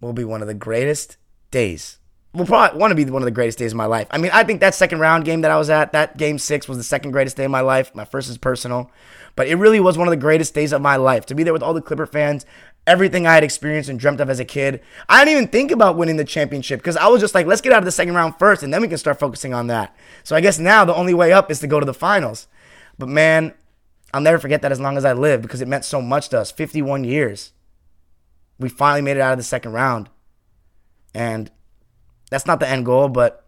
will 0.00 0.12
be 0.12 0.24
one 0.24 0.40
of 0.40 0.48
the 0.48 0.54
greatest 0.54 1.16
days. 1.50 1.98
Will 2.34 2.46
probably 2.46 2.80
want 2.80 2.90
to 2.90 2.96
be 2.96 3.04
one 3.04 3.22
of 3.22 3.26
the 3.26 3.30
greatest 3.30 3.58
days 3.58 3.72
of 3.72 3.76
my 3.76 3.86
life. 3.86 4.08
I 4.10 4.18
mean, 4.18 4.32
I 4.34 4.42
think 4.42 4.60
that 4.60 4.74
second 4.74 4.98
round 4.98 5.24
game 5.24 5.42
that 5.42 5.52
I 5.52 5.56
was 5.56 5.70
at, 5.70 5.92
that 5.92 6.16
game 6.16 6.38
six, 6.38 6.66
was 6.66 6.76
the 6.76 6.84
second 6.84 7.12
greatest 7.12 7.36
day 7.36 7.44
of 7.44 7.50
my 7.52 7.60
life. 7.60 7.94
My 7.94 8.04
first 8.04 8.28
is 8.28 8.38
personal. 8.38 8.90
But 9.36 9.46
it 9.46 9.54
really 9.54 9.78
was 9.78 9.96
one 9.96 10.08
of 10.08 10.12
the 10.12 10.16
greatest 10.16 10.52
days 10.52 10.72
of 10.72 10.82
my 10.82 10.96
life 10.96 11.26
to 11.26 11.34
be 11.34 11.44
there 11.44 11.52
with 11.52 11.62
all 11.62 11.74
the 11.74 11.80
Clipper 11.80 12.06
fans, 12.06 12.44
everything 12.86 13.26
I 13.26 13.34
had 13.34 13.44
experienced 13.44 13.88
and 13.88 13.98
dreamt 13.98 14.20
of 14.20 14.30
as 14.30 14.40
a 14.40 14.44
kid. 14.44 14.80
I 15.08 15.24
didn't 15.24 15.38
even 15.38 15.48
think 15.48 15.70
about 15.70 15.96
winning 15.96 16.16
the 16.16 16.24
championship 16.24 16.80
because 16.80 16.96
I 16.96 17.06
was 17.08 17.20
just 17.20 17.34
like, 17.34 17.46
let's 17.46 17.60
get 17.60 17.72
out 17.72 17.78
of 17.78 17.84
the 17.84 17.92
second 17.92 18.14
round 18.14 18.36
first 18.38 18.62
and 18.62 18.74
then 18.74 18.82
we 18.82 18.88
can 18.88 18.98
start 18.98 19.18
focusing 19.18 19.54
on 19.54 19.68
that. 19.68 19.96
So 20.22 20.36
I 20.36 20.40
guess 20.40 20.58
now 20.58 20.84
the 20.84 20.94
only 20.94 21.14
way 21.14 21.32
up 21.32 21.50
is 21.50 21.60
to 21.60 21.66
go 21.66 21.80
to 21.80 21.86
the 21.86 21.94
finals. 21.94 22.48
But 22.98 23.08
man, 23.08 23.54
I'll 24.12 24.20
never 24.20 24.38
forget 24.38 24.62
that 24.62 24.72
as 24.72 24.80
long 24.80 24.96
as 24.96 25.04
I 25.04 25.12
live 25.12 25.42
because 25.42 25.60
it 25.60 25.68
meant 25.68 25.84
so 25.84 26.00
much 26.00 26.28
to 26.30 26.40
us 26.40 26.50
51 26.50 27.04
years. 27.04 27.52
We 28.58 28.68
finally 28.68 29.02
made 29.02 29.16
it 29.16 29.20
out 29.20 29.32
of 29.32 29.38
the 29.38 29.44
second 29.44 29.72
round. 29.72 30.08
And 31.12 31.50
that's 32.30 32.46
not 32.46 32.60
the 32.60 32.68
end 32.68 32.84
goal, 32.84 33.08
but 33.08 33.46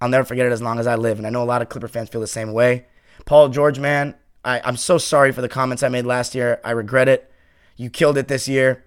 I'll 0.00 0.08
never 0.08 0.24
forget 0.24 0.46
it 0.46 0.52
as 0.52 0.62
long 0.62 0.78
as 0.78 0.86
I 0.86 0.94
live. 0.94 1.18
And 1.18 1.26
I 1.26 1.30
know 1.30 1.42
a 1.42 1.44
lot 1.44 1.62
of 1.62 1.68
Clipper 1.68 1.88
fans 1.88 2.08
feel 2.08 2.20
the 2.20 2.26
same 2.26 2.52
way. 2.52 2.86
Paul 3.24 3.48
George, 3.48 3.78
man, 3.78 4.14
I, 4.44 4.60
I'm 4.64 4.76
so 4.76 4.98
sorry 4.98 5.32
for 5.32 5.40
the 5.40 5.48
comments 5.48 5.82
I 5.82 5.88
made 5.88 6.06
last 6.06 6.34
year. 6.34 6.60
I 6.64 6.70
regret 6.72 7.08
it. 7.08 7.30
You 7.76 7.90
killed 7.90 8.18
it 8.18 8.28
this 8.28 8.48
year. 8.48 8.84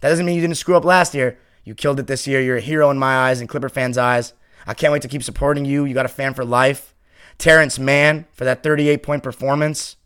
That 0.00 0.08
doesn't 0.08 0.26
mean 0.26 0.34
you 0.34 0.40
didn't 0.40 0.56
screw 0.56 0.76
up 0.76 0.84
last 0.84 1.14
year. 1.14 1.38
You 1.64 1.74
killed 1.74 2.00
it 2.00 2.06
this 2.06 2.26
year. 2.26 2.40
You're 2.40 2.56
a 2.56 2.62
hero 2.62 2.90
in 2.90 2.98
my 2.98 3.28
eyes 3.28 3.40
and 3.40 3.48
Clipper 3.48 3.68
fans' 3.68 3.98
eyes. 3.98 4.32
I 4.66 4.74
can't 4.74 4.92
wait 4.92 5.02
to 5.02 5.08
keep 5.08 5.22
supporting 5.22 5.64
you. 5.64 5.84
You 5.84 5.94
got 5.94 6.06
a 6.06 6.08
fan 6.08 6.34
for 6.34 6.44
life. 6.44 6.94
Terance 7.38 7.78
Mann 7.78 8.26
for 8.32 8.44
that 8.44 8.62
38 8.62 9.02
point 9.02 9.22
performance. 9.22 9.96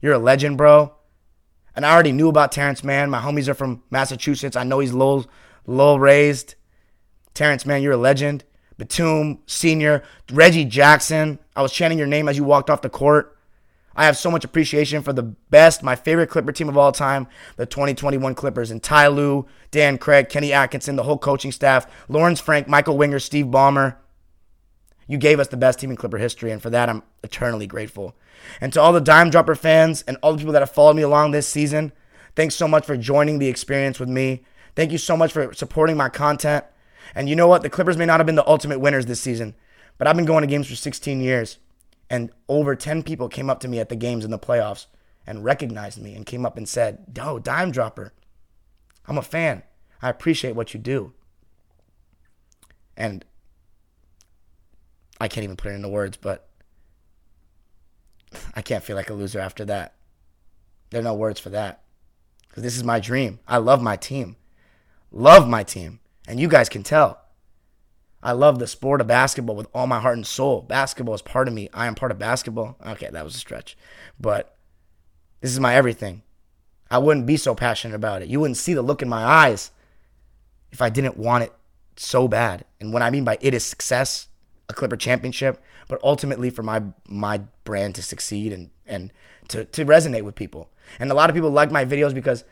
You're 0.00 0.14
a 0.14 0.18
legend, 0.18 0.58
bro. 0.58 0.94
And 1.74 1.86
I 1.86 1.92
already 1.92 2.12
knew 2.12 2.28
about 2.28 2.52
Terance 2.52 2.84
Mann. 2.84 3.10
My 3.10 3.20
homies 3.20 3.48
are 3.48 3.54
from 3.54 3.82
Massachusetts. 3.90 4.56
I 4.56 4.64
know 4.64 4.78
he's 4.78 4.92
low, 4.92 5.24
low 5.66 5.96
raised. 5.96 6.54
Terance 7.34 7.66
Mann, 7.66 7.82
you're 7.82 7.92
a 7.92 7.96
legend. 7.96 8.44
Batum, 8.78 9.40
senior. 9.46 10.02
Reggie 10.32 10.64
Jackson. 10.64 11.38
I 11.54 11.62
was 11.62 11.72
chanting 11.72 11.98
your 11.98 12.08
name 12.08 12.28
as 12.28 12.36
you 12.36 12.44
walked 12.44 12.70
off 12.70 12.82
the 12.82 12.90
court. 12.90 13.36
I 13.94 14.06
have 14.06 14.16
so 14.16 14.30
much 14.30 14.44
appreciation 14.44 15.02
for 15.02 15.12
the 15.12 15.22
best, 15.22 15.82
my 15.82 15.96
favorite 15.96 16.28
Clipper 16.30 16.52
team 16.52 16.68
of 16.68 16.78
all 16.78 16.92
time, 16.92 17.26
the 17.56 17.66
2021 17.66 18.34
Clippers, 18.34 18.70
and 18.70 18.82
Ty 18.82 19.08
Lue, 19.08 19.46
Dan 19.70 19.98
Craig, 19.98 20.30
Kenny 20.30 20.52
Atkinson, 20.52 20.96
the 20.96 21.02
whole 21.02 21.18
coaching 21.18 21.52
staff, 21.52 21.86
Lawrence 22.08 22.40
Frank, 22.40 22.68
Michael 22.68 22.96
Winger, 22.96 23.18
Steve 23.18 23.46
Ballmer. 23.46 23.96
You 25.06 25.18
gave 25.18 25.40
us 25.40 25.48
the 25.48 25.58
best 25.58 25.78
team 25.78 25.90
in 25.90 25.96
Clipper 25.96 26.18
history, 26.18 26.50
and 26.50 26.62
for 26.62 26.70
that, 26.70 26.88
I'm 26.88 27.02
eternally 27.22 27.66
grateful. 27.66 28.16
And 28.60 28.72
to 28.72 28.80
all 28.80 28.92
the 28.92 29.00
Dime 29.00 29.30
Dropper 29.30 29.54
fans 29.54 30.02
and 30.06 30.16
all 30.22 30.32
the 30.32 30.38
people 30.38 30.54
that 30.54 30.62
have 30.62 30.70
followed 30.70 30.96
me 30.96 31.02
along 31.02 31.32
this 31.32 31.46
season, 31.46 31.92
thanks 32.34 32.54
so 32.54 32.66
much 32.66 32.86
for 32.86 32.96
joining 32.96 33.38
the 33.38 33.48
experience 33.48 34.00
with 34.00 34.08
me. 34.08 34.44
Thank 34.74 34.90
you 34.90 34.98
so 34.98 35.16
much 35.16 35.32
for 35.32 35.52
supporting 35.52 35.98
my 35.98 36.08
content. 36.08 36.64
And 37.14 37.28
you 37.28 37.36
know 37.36 37.48
what? 37.48 37.62
The 37.62 37.70
Clippers 37.70 37.96
may 37.96 38.06
not 38.06 38.20
have 38.20 38.26
been 38.26 38.34
the 38.34 38.48
ultimate 38.48 38.80
winners 38.80 39.06
this 39.06 39.20
season, 39.20 39.54
but 39.98 40.06
I've 40.06 40.16
been 40.16 40.24
going 40.24 40.42
to 40.42 40.46
games 40.46 40.68
for 40.68 40.76
16 40.76 41.20
years. 41.20 41.58
And 42.08 42.30
over 42.48 42.74
10 42.74 43.02
people 43.02 43.28
came 43.28 43.48
up 43.48 43.60
to 43.60 43.68
me 43.68 43.78
at 43.78 43.88
the 43.88 43.96
games 43.96 44.24
in 44.24 44.30
the 44.30 44.38
playoffs 44.38 44.86
and 45.26 45.44
recognized 45.44 46.00
me 46.00 46.14
and 46.14 46.26
came 46.26 46.44
up 46.44 46.56
and 46.56 46.68
said, 46.68 47.04
Yo, 47.16 47.38
Dime 47.38 47.70
Dropper, 47.70 48.12
I'm 49.06 49.18
a 49.18 49.22
fan. 49.22 49.62
I 50.00 50.10
appreciate 50.10 50.54
what 50.54 50.74
you 50.74 50.80
do. 50.80 51.12
And 52.96 53.24
I 55.20 55.28
can't 55.28 55.44
even 55.44 55.56
put 55.56 55.70
it 55.70 55.76
into 55.76 55.88
words, 55.88 56.16
but 56.16 56.48
I 58.54 58.62
can't 58.62 58.84
feel 58.84 58.96
like 58.96 59.10
a 59.10 59.14
loser 59.14 59.40
after 59.40 59.64
that. 59.66 59.94
There 60.90 61.00
are 61.00 61.04
no 61.04 61.14
words 61.14 61.40
for 61.40 61.50
that. 61.50 61.82
Because 62.48 62.62
this 62.64 62.76
is 62.76 62.84
my 62.84 63.00
dream. 63.00 63.38
I 63.48 63.56
love 63.56 63.80
my 63.80 63.96
team. 63.96 64.36
Love 65.10 65.48
my 65.48 65.62
team. 65.62 66.00
And 66.26 66.38
you 66.38 66.48
guys 66.48 66.68
can 66.68 66.82
tell. 66.82 67.20
I 68.22 68.32
love 68.32 68.58
the 68.58 68.68
sport 68.68 69.00
of 69.00 69.08
basketball 69.08 69.56
with 69.56 69.66
all 69.74 69.88
my 69.88 69.98
heart 69.98 70.16
and 70.16 70.26
soul. 70.26 70.62
Basketball 70.62 71.14
is 71.14 71.22
part 71.22 71.48
of 71.48 71.54
me. 71.54 71.68
I 71.74 71.86
am 71.86 71.96
part 71.96 72.12
of 72.12 72.18
basketball. 72.18 72.76
Okay, 72.86 73.08
that 73.10 73.24
was 73.24 73.34
a 73.34 73.38
stretch. 73.38 73.76
But 74.20 74.56
this 75.40 75.50
is 75.50 75.58
my 75.58 75.74
everything. 75.74 76.22
I 76.88 76.98
wouldn't 76.98 77.26
be 77.26 77.36
so 77.36 77.54
passionate 77.54 77.96
about 77.96 78.22
it. 78.22 78.28
You 78.28 78.38
wouldn't 78.38 78.58
see 78.58 78.74
the 78.74 78.82
look 78.82 79.02
in 79.02 79.08
my 79.08 79.24
eyes 79.24 79.72
if 80.70 80.80
I 80.80 80.88
didn't 80.88 81.16
want 81.16 81.44
it 81.44 81.52
so 81.96 82.28
bad. 82.28 82.64
And 82.80 82.92
what 82.92 83.02
I 83.02 83.10
mean 83.10 83.24
by 83.24 83.38
it 83.40 83.54
is 83.54 83.64
success, 83.64 84.28
a 84.68 84.74
Clipper 84.74 84.96
championship, 84.96 85.60
but 85.88 86.00
ultimately 86.04 86.50
for 86.50 86.62
my 86.62 86.82
my 87.08 87.42
brand 87.64 87.94
to 87.96 88.02
succeed 88.02 88.52
and 88.52 88.70
and 88.86 89.12
to 89.48 89.64
to 89.64 89.84
resonate 89.84 90.22
with 90.22 90.34
people. 90.34 90.70
And 91.00 91.10
a 91.10 91.14
lot 91.14 91.28
of 91.28 91.34
people 91.34 91.50
like 91.50 91.72
my 91.72 91.84
videos 91.84 92.14
because 92.14 92.44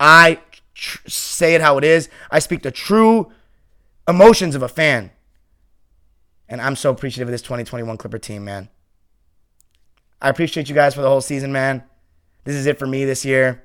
I 0.00 0.40
tr- 0.74 1.08
say 1.08 1.54
it 1.54 1.60
how 1.60 1.78
it 1.78 1.84
is. 1.84 2.08
I 2.30 2.38
speak 2.38 2.62
the 2.62 2.70
true 2.70 3.32
emotions 4.08 4.54
of 4.54 4.62
a 4.62 4.68
fan. 4.68 5.10
And 6.48 6.60
I'm 6.60 6.76
so 6.76 6.90
appreciative 6.90 7.28
of 7.28 7.32
this 7.32 7.42
2021 7.42 7.96
Clipper 7.96 8.18
team, 8.18 8.44
man. 8.44 8.68
I 10.20 10.28
appreciate 10.28 10.68
you 10.68 10.74
guys 10.74 10.94
for 10.94 11.02
the 11.02 11.08
whole 11.08 11.20
season, 11.20 11.52
man. 11.52 11.84
This 12.44 12.54
is 12.54 12.66
it 12.66 12.78
for 12.78 12.86
me 12.86 13.04
this 13.04 13.24
year. 13.24 13.62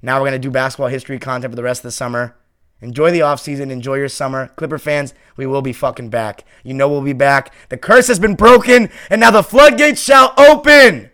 Now 0.00 0.16
we're 0.16 0.28
going 0.28 0.32
to 0.32 0.38
do 0.38 0.50
basketball 0.50 0.88
history 0.88 1.18
content 1.18 1.52
for 1.52 1.56
the 1.56 1.62
rest 1.62 1.80
of 1.80 1.84
the 1.84 1.92
summer. 1.92 2.36
Enjoy 2.80 3.12
the 3.12 3.20
offseason. 3.20 3.70
Enjoy 3.70 3.94
your 3.94 4.08
summer. 4.08 4.48
Clipper 4.56 4.78
fans, 4.78 5.14
we 5.36 5.46
will 5.46 5.62
be 5.62 5.72
fucking 5.72 6.10
back. 6.10 6.44
You 6.64 6.74
know 6.74 6.88
we'll 6.88 7.02
be 7.02 7.12
back. 7.12 7.54
The 7.68 7.76
curse 7.76 8.08
has 8.08 8.18
been 8.18 8.34
broken, 8.34 8.90
and 9.08 9.20
now 9.20 9.30
the 9.30 9.42
floodgates 9.42 10.02
shall 10.02 10.34
open. 10.36 11.10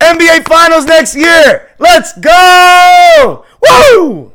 NBA 0.00 0.48
Finals 0.48 0.86
next 0.86 1.14
year. 1.14 1.70
Let's 1.78 2.18
go! 2.18 3.44
Woo! 3.62 4.29